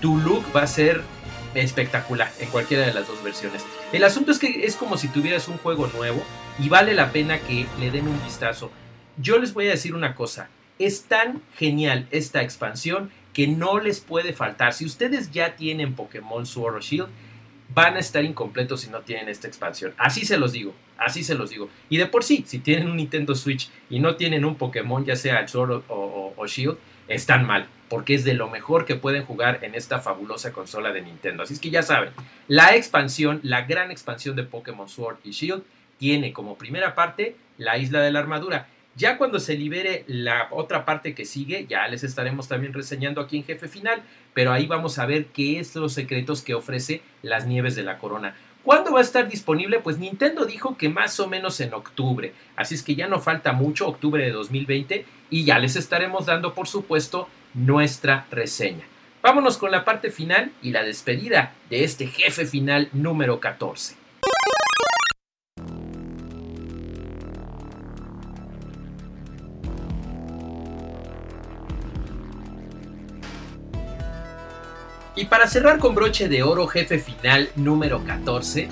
tu 0.00 0.16
look 0.18 0.44
va 0.54 0.62
a 0.62 0.66
ser 0.66 1.02
espectacular 1.54 2.32
en 2.40 2.48
cualquiera 2.50 2.86
de 2.86 2.94
las 2.94 3.06
dos 3.06 3.22
versiones. 3.22 3.64
El 3.92 4.04
asunto 4.04 4.32
es 4.32 4.38
que 4.38 4.64
es 4.64 4.76
como 4.76 4.96
si 4.96 5.08
tuvieras 5.08 5.48
un 5.48 5.58
juego 5.58 5.86
nuevo 5.88 6.22
y 6.58 6.68
vale 6.68 6.94
la 6.94 7.12
pena 7.12 7.38
que 7.40 7.66
le 7.78 7.90
den 7.90 8.08
un 8.08 8.22
vistazo. 8.24 8.70
Yo 9.16 9.38
les 9.38 9.52
voy 9.52 9.66
a 9.66 9.70
decir 9.70 9.94
una 9.94 10.14
cosa, 10.14 10.48
es 10.78 11.04
tan 11.04 11.42
genial 11.56 12.06
esta 12.10 12.42
expansión 12.42 13.10
que 13.32 13.46
no 13.46 13.80
les 13.80 14.00
puede 14.00 14.32
faltar. 14.32 14.72
Si 14.72 14.84
ustedes 14.84 15.30
ya 15.30 15.56
tienen 15.56 15.94
Pokémon 15.94 16.46
Sword 16.46 16.76
o 16.76 16.80
Shield, 16.80 17.08
van 17.74 17.96
a 17.96 18.00
estar 18.00 18.24
incompletos 18.24 18.82
si 18.82 18.90
no 18.90 19.00
tienen 19.00 19.28
esta 19.28 19.48
expansión. 19.48 19.94
Así 19.96 20.24
se 20.26 20.36
los 20.36 20.52
digo, 20.52 20.74
así 20.98 21.24
se 21.24 21.34
los 21.34 21.50
digo. 21.50 21.68
Y 21.88 21.96
de 21.96 22.06
por 22.06 22.24
sí, 22.24 22.44
si 22.46 22.58
tienen 22.58 22.90
un 22.90 22.96
Nintendo 22.96 23.34
Switch 23.34 23.70
y 23.88 24.00
no 24.00 24.16
tienen 24.16 24.44
un 24.44 24.56
Pokémon, 24.56 25.04
ya 25.04 25.16
sea 25.16 25.46
Sword 25.48 25.84
o 25.88 26.46
Shield, 26.46 26.76
están 27.14 27.46
mal 27.46 27.66
porque 27.92 28.14
es 28.14 28.24
de 28.24 28.32
lo 28.32 28.48
mejor 28.48 28.86
que 28.86 28.94
pueden 28.94 29.22
jugar 29.26 29.58
en 29.60 29.74
esta 29.74 29.98
fabulosa 29.98 30.50
consola 30.50 30.92
de 30.92 31.02
Nintendo. 31.02 31.42
Así 31.42 31.52
es 31.52 31.60
que 31.60 31.68
ya 31.68 31.82
saben, 31.82 32.08
la 32.48 32.74
expansión, 32.74 33.38
la 33.42 33.62
gran 33.62 33.90
expansión 33.90 34.34
de 34.34 34.44
Pokémon 34.44 34.88
Sword 34.88 35.18
y 35.24 35.32
Shield 35.32 35.62
tiene 35.98 36.32
como 36.32 36.56
primera 36.56 36.94
parte 36.94 37.36
la 37.58 37.76
isla 37.76 38.00
de 38.00 38.10
la 38.10 38.20
armadura. 38.20 38.66
Ya 38.96 39.18
cuando 39.18 39.38
se 39.40 39.58
libere 39.58 40.04
la 40.06 40.48
otra 40.52 40.86
parte 40.86 41.14
que 41.14 41.26
sigue, 41.26 41.66
ya 41.68 41.86
les 41.88 42.02
estaremos 42.02 42.48
también 42.48 42.72
reseñando 42.72 43.20
aquí 43.20 43.36
en 43.36 43.44
Jefe 43.44 43.68
Final, 43.68 44.02
pero 44.32 44.52
ahí 44.52 44.66
vamos 44.66 44.98
a 44.98 45.04
ver 45.04 45.26
qué 45.26 45.60
es 45.60 45.74
los 45.76 45.92
secretos 45.92 46.40
que 46.40 46.54
ofrece 46.54 47.02
las 47.20 47.46
nieves 47.46 47.76
de 47.76 47.82
la 47.82 47.98
corona. 47.98 48.34
¿Cuándo 48.64 48.92
va 48.92 49.00
a 49.00 49.02
estar 49.02 49.28
disponible? 49.28 49.80
Pues 49.80 49.98
Nintendo 49.98 50.44
dijo 50.44 50.76
que 50.76 50.88
más 50.88 51.18
o 51.18 51.26
menos 51.26 51.60
en 51.60 51.74
octubre. 51.74 52.32
Así 52.54 52.76
es 52.76 52.82
que 52.82 52.94
ya 52.94 53.08
no 53.08 53.18
falta 53.18 53.52
mucho, 53.52 53.88
octubre 53.88 54.24
de 54.24 54.30
2020, 54.30 55.04
y 55.30 55.44
ya 55.44 55.58
les 55.58 55.74
estaremos 55.74 56.26
dando, 56.26 56.54
por 56.54 56.68
supuesto, 56.68 57.28
nuestra 57.54 58.26
reseña. 58.30 58.84
Vámonos 59.20 59.56
con 59.56 59.70
la 59.70 59.84
parte 59.84 60.10
final 60.10 60.52
y 60.62 60.70
la 60.70 60.82
despedida 60.82 61.54
de 61.70 61.84
este 61.84 62.06
jefe 62.06 62.46
final 62.46 62.88
número 62.92 63.40
14. 63.40 64.01
Y 75.22 75.26
para 75.26 75.46
cerrar 75.46 75.78
con 75.78 75.94
broche 75.94 76.28
de 76.28 76.42
oro, 76.42 76.66
jefe 76.66 76.98
final 76.98 77.48
número 77.54 78.02
14, 78.04 78.66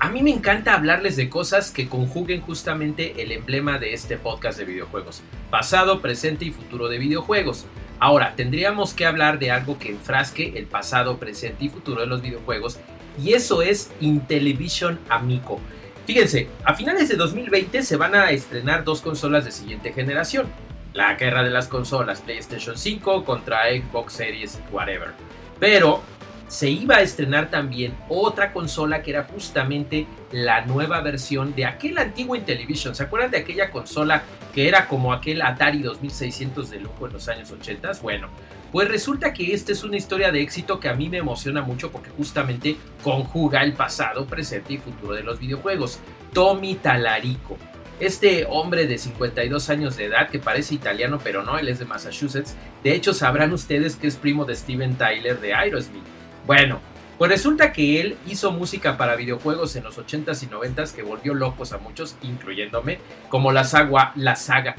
a 0.00 0.10
mí 0.10 0.20
me 0.20 0.32
encanta 0.32 0.74
hablarles 0.74 1.14
de 1.14 1.28
cosas 1.28 1.70
que 1.70 1.88
conjuguen 1.88 2.40
justamente 2.40 3.22
el 3.22 3.30
emblema 3.30 3.78
de 3.78 3.94
este 3.94 4.16
podcast 4.16 4.58
de 4.58 4.64
videojuegos, 4.64 5.22
pasado, 5.50 6.02
presente 6.02 6.44
y 6.44 6.50
futuro 6.50 6.88
de 6.88 6.98
videojuegos. 6.98 7.66
Ahora, 8.00 8.34
tendríamos 8.34 8.94
que 8.94 9.06
hablar 9.06 9.38
de 9.38 9.52
algo 9.52 9.78
que 9.78 9.90
enfrasque 9.90 10.54
el 10.56 10.66
pasado, 10.66 11.18
presente 11.18 11.66
y 11.66 11.68
futuro 11.68 12.00
de 12.00 12.08
los 12.08 12.20
videojuegos, 12.20 12.80
y 13.22 13.34
eso 13.34 13.62
es 13.62 13.92
Intellivision 14.00 14.98
Amico. 15.08 15.60
Fíjense, 16.04 16.48
a 16.64 16.74
finales 16.74 17.08
de 17.08 17.14
2020 17.14 17.84
se 17.84 17.96
van 17.96 18.16
a 18.16 18.32
estrenar 18.32 18.82
dos 18.82 19.02
consolas 19.02 19.44
de 19.44 19.52
siguiente 19.52 19.92
generación. 19.92 20.48
La 20.94 21.14
guerra 21.14 21.44
de 21.44 21.50
las 21.50 21.68
consolas 21.68 22.22
PlayStation 22.22 22.76
5 22.76 23.24
contra 23.24 23.70
Xbox 23.70 24.14
Series 24.14 24.60
whatever. 24.72 25.12
Pero 25.58 26.02
se 26.48 26.70
iba 26.70 26.96
a 26.96 27.02
estrenar 27.02 27.50
también 27.50 27.96
otra 28.08 28.52
consola 28.52 29.02
que 29.02 29.10
era 29.10 29.24
justamente 29.24 30.06
la 30.30 30.64
nueva 30.66 31.00
versión 31.00 31.54
de 31.54 31.64
aquel 31.64 31.98
antiguo 31.98 32.36
Intellivision. 32.36 32.94
¿Se 32.94 33.02
acuerdan 33.02 33.30
de 33.30 33.38
aquella 33.38 33.70
consola 33.70 34.22
que 34.52 34.68
era 34.68 34.86
como 34.86 35.12
aquel 35.12 35.42
Atari 35.42 35.82
2600 35.82 36.70
de 36.70 36.80
lujo 36.80 37.06
en 37.06 37.14
los 37.14 37.28
años 37.28 37.50
80? 37.50 37.92
Bueno, 38.02 38.28
pues 38.70 38.88
resulta 38.88 39.32
que 39.32 39.52
esta 39.54 39.72
es 39.72 39.82
una 39.84 39.96
historia 39.96 40.30
de 40.30 40.42
éxito 40.42 40.78
que 40.78 40.88
a 40.88 40.94
mí 40.94 41.08
me 41.08 41.18
emociona 41.18 41.62
mucho 41.62 41.90
porque 41.90 42.10
justamente 42.10 42.76
conjuga 43.02 43.62
el 43.62 43.72
pasado, 43.72 44.26
presente 44.26 44.74
y 44.74 44.78
futuro 44.78 45.14
de 45.14 45.22
los 45.22 45.40
videojuegos. 45.40 45.98
Tommy 46.32 46.74
Talarico. 46.74 47.56
Este 48.00 48.46
hombre 48.48 48.86
de 48.86 48.98
52 48.98 49.70
años 49.70 49.96
de 49.96 50.06
edad 50.06 50.28
que 50.28 50.38
parece 50.38 50.74
italiano 50.74 51.20
pero 51.22 51.42
no, 51.42 51.58
él 51.58 51.68
es 51.68 51.78
de 51.78 51.84
Massachusetts. 51.84 52.56
De 52.82 52.94
hecho 52.94 53.14
sabrán 53.14 53.52
ustedes 53.52 53.96
que 53.96 54.08
es 54.08 54.16
primo 54.16 54.44
de 54.44 54.56
Steven 54.56 54.96
Tyler 54.96 55.40
de 55.40 55.54
Aerosmith. 55.54 56.02
Bueno, 56.46 56.80
pues 57.18 57.30
resulta 57.30 57.72
que 57.72 58.00
él 58.00 58.16
hizo 58.26 58.50
música 58.50 58.96
para 58.96 59.14
videojuegos 59.14 59.76
en 59.76 59.84
los 59.84 59.98
80s 59.98 60.42
y 60.42 60.46
90s 60.46 60.92
que 60.92 61.02
volvió 61.02 61.34
locos 61.34 61.72
a 61.72 61.78
muchos, 61.78 62.16
incluyéndome, 62.22 62.98
como 63.28 63.52
la 63.52 63.62
saga, 63.62 64.12
la 64.16 64.34
saga 64.34 64.74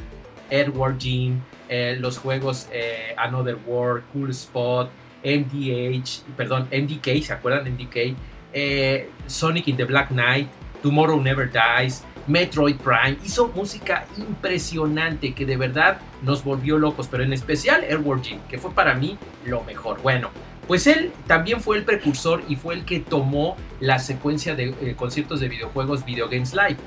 Edward 0.50 0.98
Jean, 0.98 1.42
eh, 1.70 1.98
los 2.00 2.18
juegos 2.18 2.68
eh, 2.72 3.16
Another 3.18 3.58
World, 3.66 4.04
Cool 4.12 4.32
Spot, 4.32 4.90
MDH, 5.24 6.24
perdón, 6.36 6.68
MDK, 6.72 7.24
¿se 7.24 7.34
acuerdan? 7.34 7.74
MDK, 7.74 8.16
eh, 8.54 9.10
Sonic 9.26 9.70
in 9.70 9.78
the 9.78 9.86
Black 9.86 10.10
Knight, 10.10 10.50
Tomorrow 10.84 11.20
Never 11.20 11.50
Dies, 11.50 12.04
Metroid 12.28 12.78
Prime, 12.78 13.18
hizo 13.24 13.48
música 13.50 14.06
impresionante 14.18 15.34
que 15.34 15.46
de 15.46 15.58
verdad 15.58 16.00
nos 16.24 16.44
volvió 16.44 16.78
locos, 16.78 17.08
pero 17.10 17.24
en 17.24 17.34
especial 17.34 17.84
Edward 17.84 18.22
Jean, 18.22 18.40
que 18.48 18.58
fue 18.58 18.72
para 18.72 18.96
mí 18.96 19.18
lo 19.46 19.64
mejor. 19.64 20.02
Bueno, 20.02 20.30
pues 20.68 20.88
él 20.88 21.12
también 21.28 21.62
fue 21.62 21.78
el 21.78 21.84
precursor 21.84 22.44
y 22.50 22.56
fue 22.56 22.74
el 22.74 22.86
que 22.86 23.00
tomó 23.00 23.56
la 23.80 24.00
secuencia 24.00 24.56
de 24.56 24.76
eh, 24.82 24.96
conciertos 24.96 25.40
de 25.40 25.50
videojuegos 25.50 26.04
Video 26.06 26.28
Games 26.28 26.54
Live. 26.54 26.78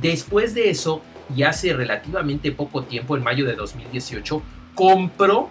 Después 0.00 0.54
de 0.54 0.70
eso, 0.70 1.02
y 1.34 1.44
hace 1.44 1.72
relativamente 1.72 2.52
poco 2.52 2.82
tiempo, 2.84 3.16
en 3.16 3.22
mayo 3.22 3.46
de 3.46 3.54
2018, 3.54 4.42
compró 4.74 5.48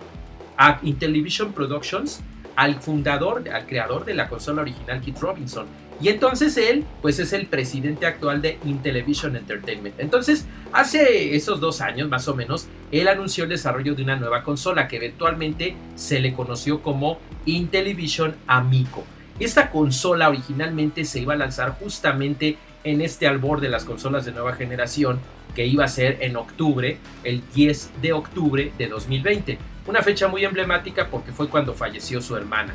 a 0.57 0.79
Intellivision 0.83 1.53
Productions 1.53 2.21
al 2.55 2.75
fundador, 2.75 3.49
al 3.49 3.65
creador 3.65 4.05
de 4.05 4.13
la 4.13 4.29
consola 4.29 4.61
original, 4.61 5.01
Keith 5.01 5.19
Robinson. 5.19 5.65
Y 6.01 6.09
entonces 6.09 6.57
él, 6.57 6.85
pues 7.01 7.19
es 7.19 7.33
el 7.33 7.47
presidente 7.47 8.05
actual 8.05 8.41
de 8.41 8.57
Intellivision 8.65 9.35
Entertainment. 9.35 9.99
Entonces, 9.99 10.45
hace 10.71 11.35
esos 11.35 11.59
dos 11.59 11.81
años 11.81 12.09
más 12.09 12.27
o 12.27 12.35
menos, 12.35 12.67
él 12.91 13.07
anunció 13.07 13.45
el 13.45 13.49
desarrollo 13.49 13.95
de 13.95 14.03
una 14.03 14.15
nueva 14.15 14.43
consola 14.43 14.87
que 14.87 14.97
eventualmente 14.97 15.75
se 15.95 16.19
le 16.19 16.33
conoció 16.33 16.81
como 16.81 17.19
Intellivision 17.45 18.35
Amico. 18.47 19.03
Esta 19.39 19.71
consola 19.71 20.29
originalmente 20.29 21.05
se 21.05 21.19
iba 21.19 21.33
a 21.33 21.37
lanzar 21.37 21.77
justamente 21.79 22.57
en 22.83 23.01
este 23.01 23.27
albor 23.27 23.61
de 23.61 23.69
las 23.69 23.85
consolas 23.85 24.25
de 24.25 24.31
nueva 24.31 24.53
generación 24.53 25.19
que 25.55 25.65
iba 25.65 25.85
a 25.85 25.87
ser 25.87 26.17
en 26.21 26.35
octubre, 26.35 26.97
el 27.23 27.41
10 27.53 27.91
de 28.01 28.13
octubre 28.13 28.71
de 28.77 28.87
2020. 28.87 29.57
Una 29.87 30.01
fecha 30.01 30.27
muy 30.27 30.43
emblemática 30.43 31.07
porque 31.09 31.31
fue 31.31 31.49
cuando 31.49 31.73
falleció 31.73 32.21
su 32.21 32.35
hermana. 32.35 32.73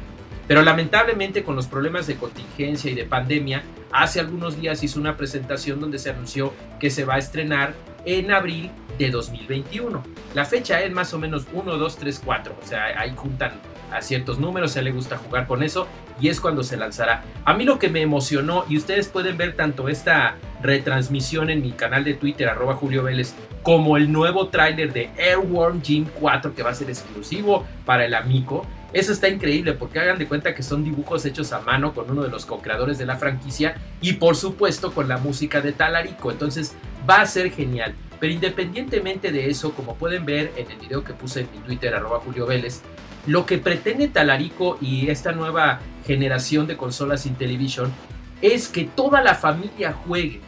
Pero 0.49 0.63
lamentablemente 0.63 1.45
con 1.45 1.55
los 1.55 1.67
problemas 1.67 2.07
de 2.07 2.17
contingencia 2.17 2.91
y 2.91 2.95
de 2.95 3.05
pandemia, 3.05 3.63
hace 3.93 4.19
algunos 4.19 4.61
días 4.61 4.83
hizo 4.83 4.99
una 4.99 5.17
presentación 5.17 5.79
donde 5.79 5.99
se 5.99 6.11
anunció 6.11 6.53
que 6.81 6.91
se 6.91 7.05
va 7.05 7.15
a 7.15 7.19
estrenar 7.19 7.75
en 8.07 8.33
abril 8.33 8.71
de 8.99 9.11
2021. 9.11 10.03
La 10.35 10.47
fecha 10.47 10.81
es 10.81 10.91
más 10.91 11.13
o 11.13 11.19
menos 11.19 11.47
1, 11.53 11.77
2, 11.77 11.97
3, 11.97 12.23
4. 12.25 12.57
O 12.61 12.67
sea, 12.67 12.99
ahí 12.99 13.13
juntan 13.15 13.53
a 13.93 14.03
ciertos 14.03 14.39
números, 14.39 14.77
él 14.77 14.85
le 14.85 14.93
gusta 14.93 15.17
jugar 15.17 15.47
con 15.47 15.63
eso 15.63 15.87
y 16.21 16.29
es 16.29 16.41
cuando 16.41 16.63
se 16.63 16.77
lanzará. 16.77 17.23
A 17.45 17.55
mí 17.55 17.65
lo 17.65 17.79
que 17.79 17.89
me 17.89 18.03
emocionó, 18.03 18.65
y 18.69 18.77
ustedes 18.77 19.09
pueden 19.09 19.37
ver 19.37 19.55
tanto 19.55 19.89
esta 19.89 20.37
retransmisión 20.63 21.51
en 21.51 21.63
mi 21.63 21.73
canal 21.73 22.05
de 22.05 22.15
Twitter, 22.15 22.49
arroba 22.49 22.75
Julio 22.75 23.05
Vélez, 23.05 23.35
como 23.63 23.97
el 23.97 24.11
nuevo 24.11 24.49
tráiler 24.49 24.93
de 24.93 25.11
Airworm 25.19 25.83
Gym 25.83 26.07
4 26.21 26.55
que 26.55 26.63
va 26.63 26.71
a 26.71 26.75
ser 26.75 26.89
exclusivo 26.89 27.67
para 27.85 28.05
el 28.05 28.15
Amico. 28.15 28.67
Eso 28.93 29.13
está 29.13 29.29
increíble 29.29 29.75
porque 29.75 29.99
hagan 29.99 30.19
de 30.19 30.27
cuenta 30.27 30.55
que 30.55 30.63
son 30.63 30.83
dibujos 30.83 31.25
hechos 31.27 31.53
a 31.53 31.61
mano 31.61 31.93
con 31.93 32.11
uno 32.11 32.23
de 32.23 32.31
los 32.31 32.47
co-creadores 32.47 32.97
de 32.97 33.05
la 33.05 33.17
franquicia 33.17 33.77
y 34.01 34.15
por 34.15 34.35
supuesto 34.35 34.93
con 34.93 35.09
la 35.09 35.19
música 35.19 35.61
de 35.61 35.73
Talarico. 35.73 36.31
Entonces 36.31 36.75
va 37.09 37.21
a 37.21 37.27
ser 37.27 37.51
genial. 37.51 37.95
Pero 38.19 38.33
independientemente 38.33 39.31
de 39.31 39.51
eso, 39.51 39.73
como 39.73 39.95
pueden 39.95 40.25
ver 40.25 40.53
en 40.57 40.71
el 40.71 40.79
video 40.79 41.05
que 41.05 41.13
puse 41.13 41.41
en 41.41 41.51
mi 41.53 41.59
Twitter, 41.59 41.95
arroba 41.95 42.21
Julio 42.21 42.47
Vélez, 42.47 42.83
lo 43.27 43.45
que 43.45 43.59
pretende 43.59 44.09
Talarico 44.09 44.79
y 44.81 45.11
esta 45.11 45.33
nueva 45.33 45.81
generación 46.07 46.67
de 46.67 46.79
consolas 46.79 47.27
Intellivision 47.27 47.93
es 48.41 48.69
que 48.69 48.85
toda 48.85 49.23
la 49.23 49.35
familia 49.35 49.93
juegue. 49.93 50.41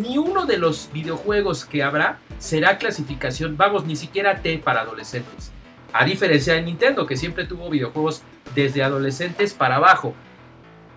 Ni 0.00 0.18
uno 0.18 0.46
de 0.46 0.58
los 0.58 0.90
videojuegos 0.92 1.64
que 1.64 1.82
habrá 1.82 2.18
será 2.38 2.76
clasificación, 2.76 3.56
vamos, 3.56 3.86
ni 3.86 3.96
siquiera 3.96 4.42
T 4.42 4.58
para 4.58 4.82
adolescentes. 4.82 5.52
A 5.98 6.04
diferencia 6.04 6.54
de 6.54 6.62
Nintendo, 6.62 7.06
que 7.06 7.16
siempre 7.16 7.44
tuvo 7.44 7.70
videojuegos 7.70 8.22
desde 8.54 8.82
adolescentes 8.82 9.54
para 9.54 9.76
abajo 9.76 10.14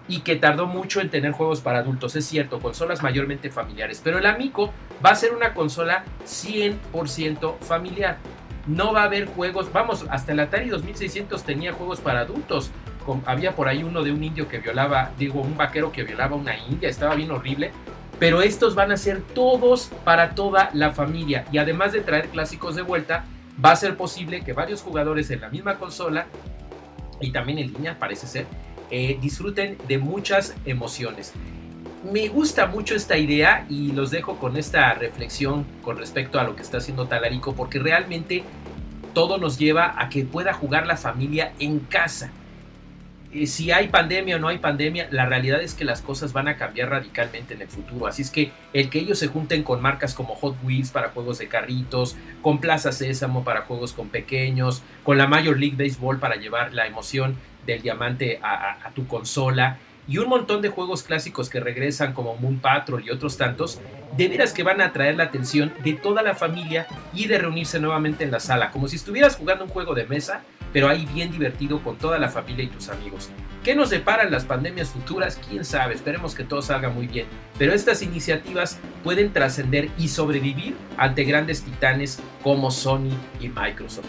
y 0.07 0.21
que 0.21 0.35
tardó 0.35 0.65
mucho 0.65 1.01
en 1.01 1.09
tener 1.09 1.31
juegos 1.31 1.61
para 1.61 1.79
adultos, 1.79 2.15
es 2.15 2.25
cierto, 2.25 2.59
consolas 2.59 3.03
mayormente 3.03 3.49
familiares. 3.49 4.01
Pero 4.03 4.17
el 4.17 4.25
Amico 4.25 4.73
va 5.05 5.11
a 5.11 5.15
ser 5.15 5.33
una 5.33 5.53
consola 5.53 6.03
100% 6.25 7.59
familiar 7.59 8.17
no 8.69 8.93
va 8.93 9.01
a 9.01 9.05
haber 9.05 9.25
juegos, 9.25 9.71
vamos, 9.73 10.05
hasta 10.09 10.31
el 10.31 10.39
Atari 10.39 10.69
2600 10.69 11.43
tenía 11.43 11.73
juegos 11.73 11.99
para 11.99 12.21
adultos. 12.21 12.69
había 13.25 13.55
por 13.55 13.67
ahí 13.67 13.83
uno 13.83 14.03
de 14.03 14.11
un 14.11 14.23
indio 14.23 14.47
que 14.47 14.59
violaba, 14.59 15.11
digo, 15.17 15.41
un 15.41 15.57
vaquero 15.57 15.91
que 15.91 16.03
violaba 16.03 16.35
una 16.35 16.55
india, 16.57 16.87
estaba 16.87 17.15
bien 17.15 17.31
horrible. 17.31 17.71
Pero 18.19 18.41
estos 18.41 18.75
van 18.75 18.91
a 18.91 18.97
ser 18.97 19.21
todos 19.21 19.91
para 20.03 20.35
toda 20.35 20.69
la 20.73 20.91
familia. 20.91 21.45
Y 21.51 21.57
además 21.57 21.93
de 21.93 22.01
traer 22.01 22.27
clásicos 22.27 22.75
de 22.75 22.83
vuelta, 22.83 23.25
va 23.63 23.71
a 23.71 23.75
ser 23.75 23.97
posible 23.97 24.41
que 24.41 24.53
varios 24.53 24.81
jugadores 24.81 25.29
en 25.31 25.41
la 25.41 25.49
misma 25.49 25.77
consola 25.77 26.27
y 27.21 27.31
también 27.31 27.59
en 27.59 27.73
línea, 27.73 27.99
parece 27.99 28.27
ser, 28.27 28.45
eh, 28.91 29.17
disfruten 29.21 29.77
de 29.87 29.97
muchas 29.97 30.55
emociones 30.65 31.33
me 32.03 32.29
gusta 32.29 32.65
mucho 32.65 32.95
esta 32.95 33.17
idea 33.17 33.65
y 33.69 33.91
los 33.91 34.11
dejo 34.11 34.37
con 34.37 34.57
esta 34.57 34.93
reflexión 34.93 35.65
con 35.83 35.97
respecto 35.97 36.39
a 36.39 36.43
lo 36.43 36.55
que 36.55 36.61
está 36.61 36.77
haciendo 36.77 37.07
Talarico 37.07 37.53
porque 37.53 37.79
realmente 37.79 38.43
todo 39.13 39.37
nos 39.37 39.57
lleva 39.57 39.95
a 40.01 40.09
que 40.09 40.23
pueda 40.23 40.53
jugar 40.53 40.87
la 40.87 40.95
familia 40.95 41.53
en 41.59 41.79
casa. 41.79 42.31
Eh, 43.31 43.45
si 43.45 43.71
hay 43.71 43.89
pandemia 43.89 44.37
o 44.37 44.39
no 44.39 44.47
hay 44.47 44.57
pandemia, 44.57 45.07
la 45.11 45.25
realidad 45.25 45.61
es 45.61 45.75
que 45.75 45.85
las 45.85 46.01
cosas 46.01 46.33
van 46.33 46.47
a 46.47 46.57
cambiar 46.57 46.89
radicalmente 46.89 47.53
en 47.53 47.61
el 47.61 47.67
futuro. 47.67 48.07
Así 48.07 48.23
es 48.23 48.31
que 48.31 48.51
el 48.73 48.89
que 48.89 48.99
ellos 48.99 49.19
se 49.19 49.27
junten 49.27 49.63
con 49.63 49.81
marcas 49.81 50.15
como 50.15 50.35
Hot 50.35 50.57
Wheels 50.63 50.91
para 50.91 51.09
juegos 51.09 51.37
de 51.37 51.47
carritos, 51.47 52.15
con 52.41 52.59
Plaza 52.59 52.91
Sésamo 52.91 53.43
para 53.43 53.61
juegos 53.61 53.93
con 53.93 54.09
pequeños, 54.09 54.81
con 55.03 55.17
la 55.17 55.27
Major 55.27 55.57
League 55.57 55.75
Baseball 55.77 56.19
para 56.19 56.37
llevar 56.37 56.73
la 56.73 56.87
emoción 56.87 57.35
del 57.65 57.81
diamante 57.81 58.39
a 58.41 58.89
tu 58.95 59.05
consola, 59.05 59.77
y 60.09 60.17
un 60.17 60.27
montón 60.27 60.63
de 60.63 60.69
juegos 60.69 61.03
clásicos 61.03 61.49
que 61.49 61.59
regresan 61.59 62.13
como 62.13 62.35
Moon 62.35 62.59
Patrol 62.59 63.03
y 63.05 63.11
otros 63.11 63.37
tantos, 63.37 63.79
de 64.17 64.27
veras 64.27 64.53
que 64.53 64.63
van 64.63 64.81
a 64.81 64.85
atraer 64.85 65.15
la 65.15 65.25
atención 65.25 65.71
de 65.83 65.93
toda 65.93 66.23
la 66.23 66.33
familia 66.33 66.87
y 67.13 67.27
de 67.27 67.37
reunirse 67.37 67.79
nuevamente 67.79 68.23
en 68.23 68.31
la 68.31 68.39
sala, 68.39 68.71
como 68.71 68.87
si 68.87 68.95
estuvieras 68.95 69.35
jugando 69.35 69.65
un 69.65 69.69
juego 69.69 69.93
de 69.93 70.07
mesa, 70.07 70.41
pero 70.73 70.87
ahí 70.87 71.07
bien 71.13 71.31
divertido 71.31 71.81
con 71.81 71.97
toda 71.97 72.19
la 72.19 72.29
familia 72.29 72.63
y 72.63 72.67
tus 72.67 72.89
amigos. 72.89 73.29
¿Qué 73.63 73.75
nos 73.75 73.89
deparan 73.89 74.31
las 74.31 74.45
pandemias 74.45 74.89
futuras? 74.89 75.39
Quién 75.49 75.65
sabe, 75.65 75.93
esperemos 75.93 76.33
que 76.33 76.45
todo 76.45 76.61
salga 76.61 76.89
muy 76.89 77.07
bien. 77.07 77.25
Pero 77.57 77.73
estas 77.73 78.01
iniciativas 78.01 78.79
pueden 79.03 79.33
trascender 79.33 79.89
y 79.97 80.07
sobrevivir 80.07 80.75
ante 80.97 81.25
grandes 81.25 81.63
titanes 81.63 82.21
como 82.41 82.71
Sony 82.71 83.11
y 83.41 83.49
Microsoft. 83.49 84.07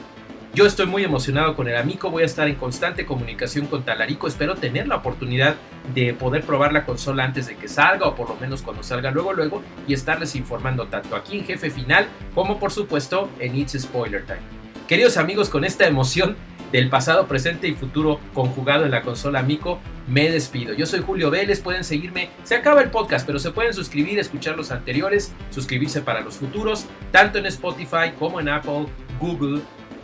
Yo 0.53 0.66
estoy 0.66 0.87
muy 0.87 1.05
emocionado 1.05 1.55
con 1.55 1.68
el 1.68 1.77
Amico, 1.77 2.11
voy 2.11 2.25
a 2.25 2.27
estar 2.27 2.49
en 2.49 2.57
constante 2.57 3.07
comunicación 3.07 3.66
con 3.66 3.85
Talarico, 3.85 4.27
espero 4.27 4.57
tener 4.57 4.88
la 4.88 4.96
oportunidad 4.96 5.55
de 5.94 6.12
poder 6.12 6.42
probar 6.42 6.73
la 6.73 6.85
consola 6.85 7.25
antes 7.25 7.46
de 7.46 7.57
que 7.57 7.68
salga 7.68 8.07
o 8.07 8.16
por 8.16 8.29
lo 8.29 8.35
menos 8.35 8.61
cuando 8.61 8.83
salga 8.83 9.12
luego 9.12 9.33
luego 9.33 9.62
y 9.87 9.94
estarles 9.94 10.35
informando 10.35 10.88
tanto 10.88 11.14
aquí 11.14 11.38
en 11.38 11.44
Jefe 11.44 11.70
Final 11.70 12.09
como 12.35 12.59
por 12.59 12.73
supuesto 12.73 13.31
en 13.38 13.57
It's 13.57 13.81
Spoiler 13.81 14.27
Time. 14.27 14.40
Queridos 14.88 15.18
amigos, 15.18 15.51
con 15.51 15.64
esta 15.64 15.87
emoción 15.87 16.35
del 16.72 16.88
pasado, 16.88 17.26
presente 17.26 17.68
y 17.68 17.74
futuro 17.74 18.20
conjugado 18.35 18.85
en 18.85 18.90
la 18.90 19.02
consola 19.02 19.42
Mico, 19.42 19.80
me 20.09 20.30
despido. 20.30 20.74
Yo 20.74 20.87
soy 20.87 21.00
Julio 21.00 21.30
Vélez, 21.30 21.61
pueden 21.61 21.85
seguirme, 21.85 22.30
se 22.44 22.54
acaba 22.54 22.83
el 22.83 22.90
podcast, 22.90 23.26
pero 23.26 23.38
se 23.38 23.50
pueden 23.50 23.74
suscribir, 23.74 24.18
escuchar 24.18 24.56
los 24.56 24.70
anteriores, 24.70 25.33
suscribirse 25.50 26.00
para 26.00 26.20
los 26.20 26.37
futuros, 26.37 26.87
tanto 27.11 27.38
en 27.38 27.46
Spotify 27.46 28.12
como 28.18 28.40
en 28.40 28.48
Apple, 28.48 28.87
Google, 29.20 29.61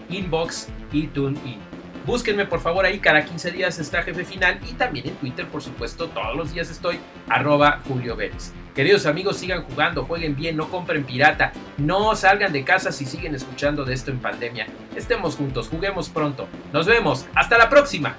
Inbox 0.08 0.68
y 0.92 1.06
TuneIn. 1.08 1.58
Búsquenme 2.04 2.46
por 2.46 2.60
favor 2.60 2.84
ahí, 2.84 3.00
cada 3.00 3.24
15 3.24 3.50
días 3.50 3.78
está 3.80 4.02
Jefe 4.02 4.24
Final 4.24 4.60
y 4.70 4.74
también 4.74 5.08
en 5.08 5.14
Twitter, 5.16 5.46
por 5.48 5.62
supuesto, 5.62 6.06
todos 6.08 6.36
los 6.36 6.52
días 6.52 6.70
estoy, 6.70 6.98
arroba 7.28 7.80
Julio 7.88 8.14
Vélez. 8.14 8.52
Queridos 8.76 9.06
amigos, 9.06 9.38
sigan 9.38 9.64
jugando, 9.64 10.04
jueguen 10.04 10.36
bien, 10.36 10.54
no 10.54 10.68
compren 10.68 11.02
pirata, 11.02 11.50
no 11.78 12.14
salgan 12.14 12.52
de 12.52 12.62
casa 12.62 12.92
si 12.92 13.06
siguen 13.06 13.34
escuchando 13.34 13.86
de 13.86 13.94
esto 13.94 14.10
en 14.10 14.18
pandemia. 14.18 14.66
Estemos 14.94 15.34
juntos, 15.36 15.68
juguemos 15.68 16.10
pronto. 16.10 16.46
Nos 16.74 16.84
vemos, 16.84 17.24
hasta 17.34 17.56
la 17.56 17.70
próxima. 17.70 18.18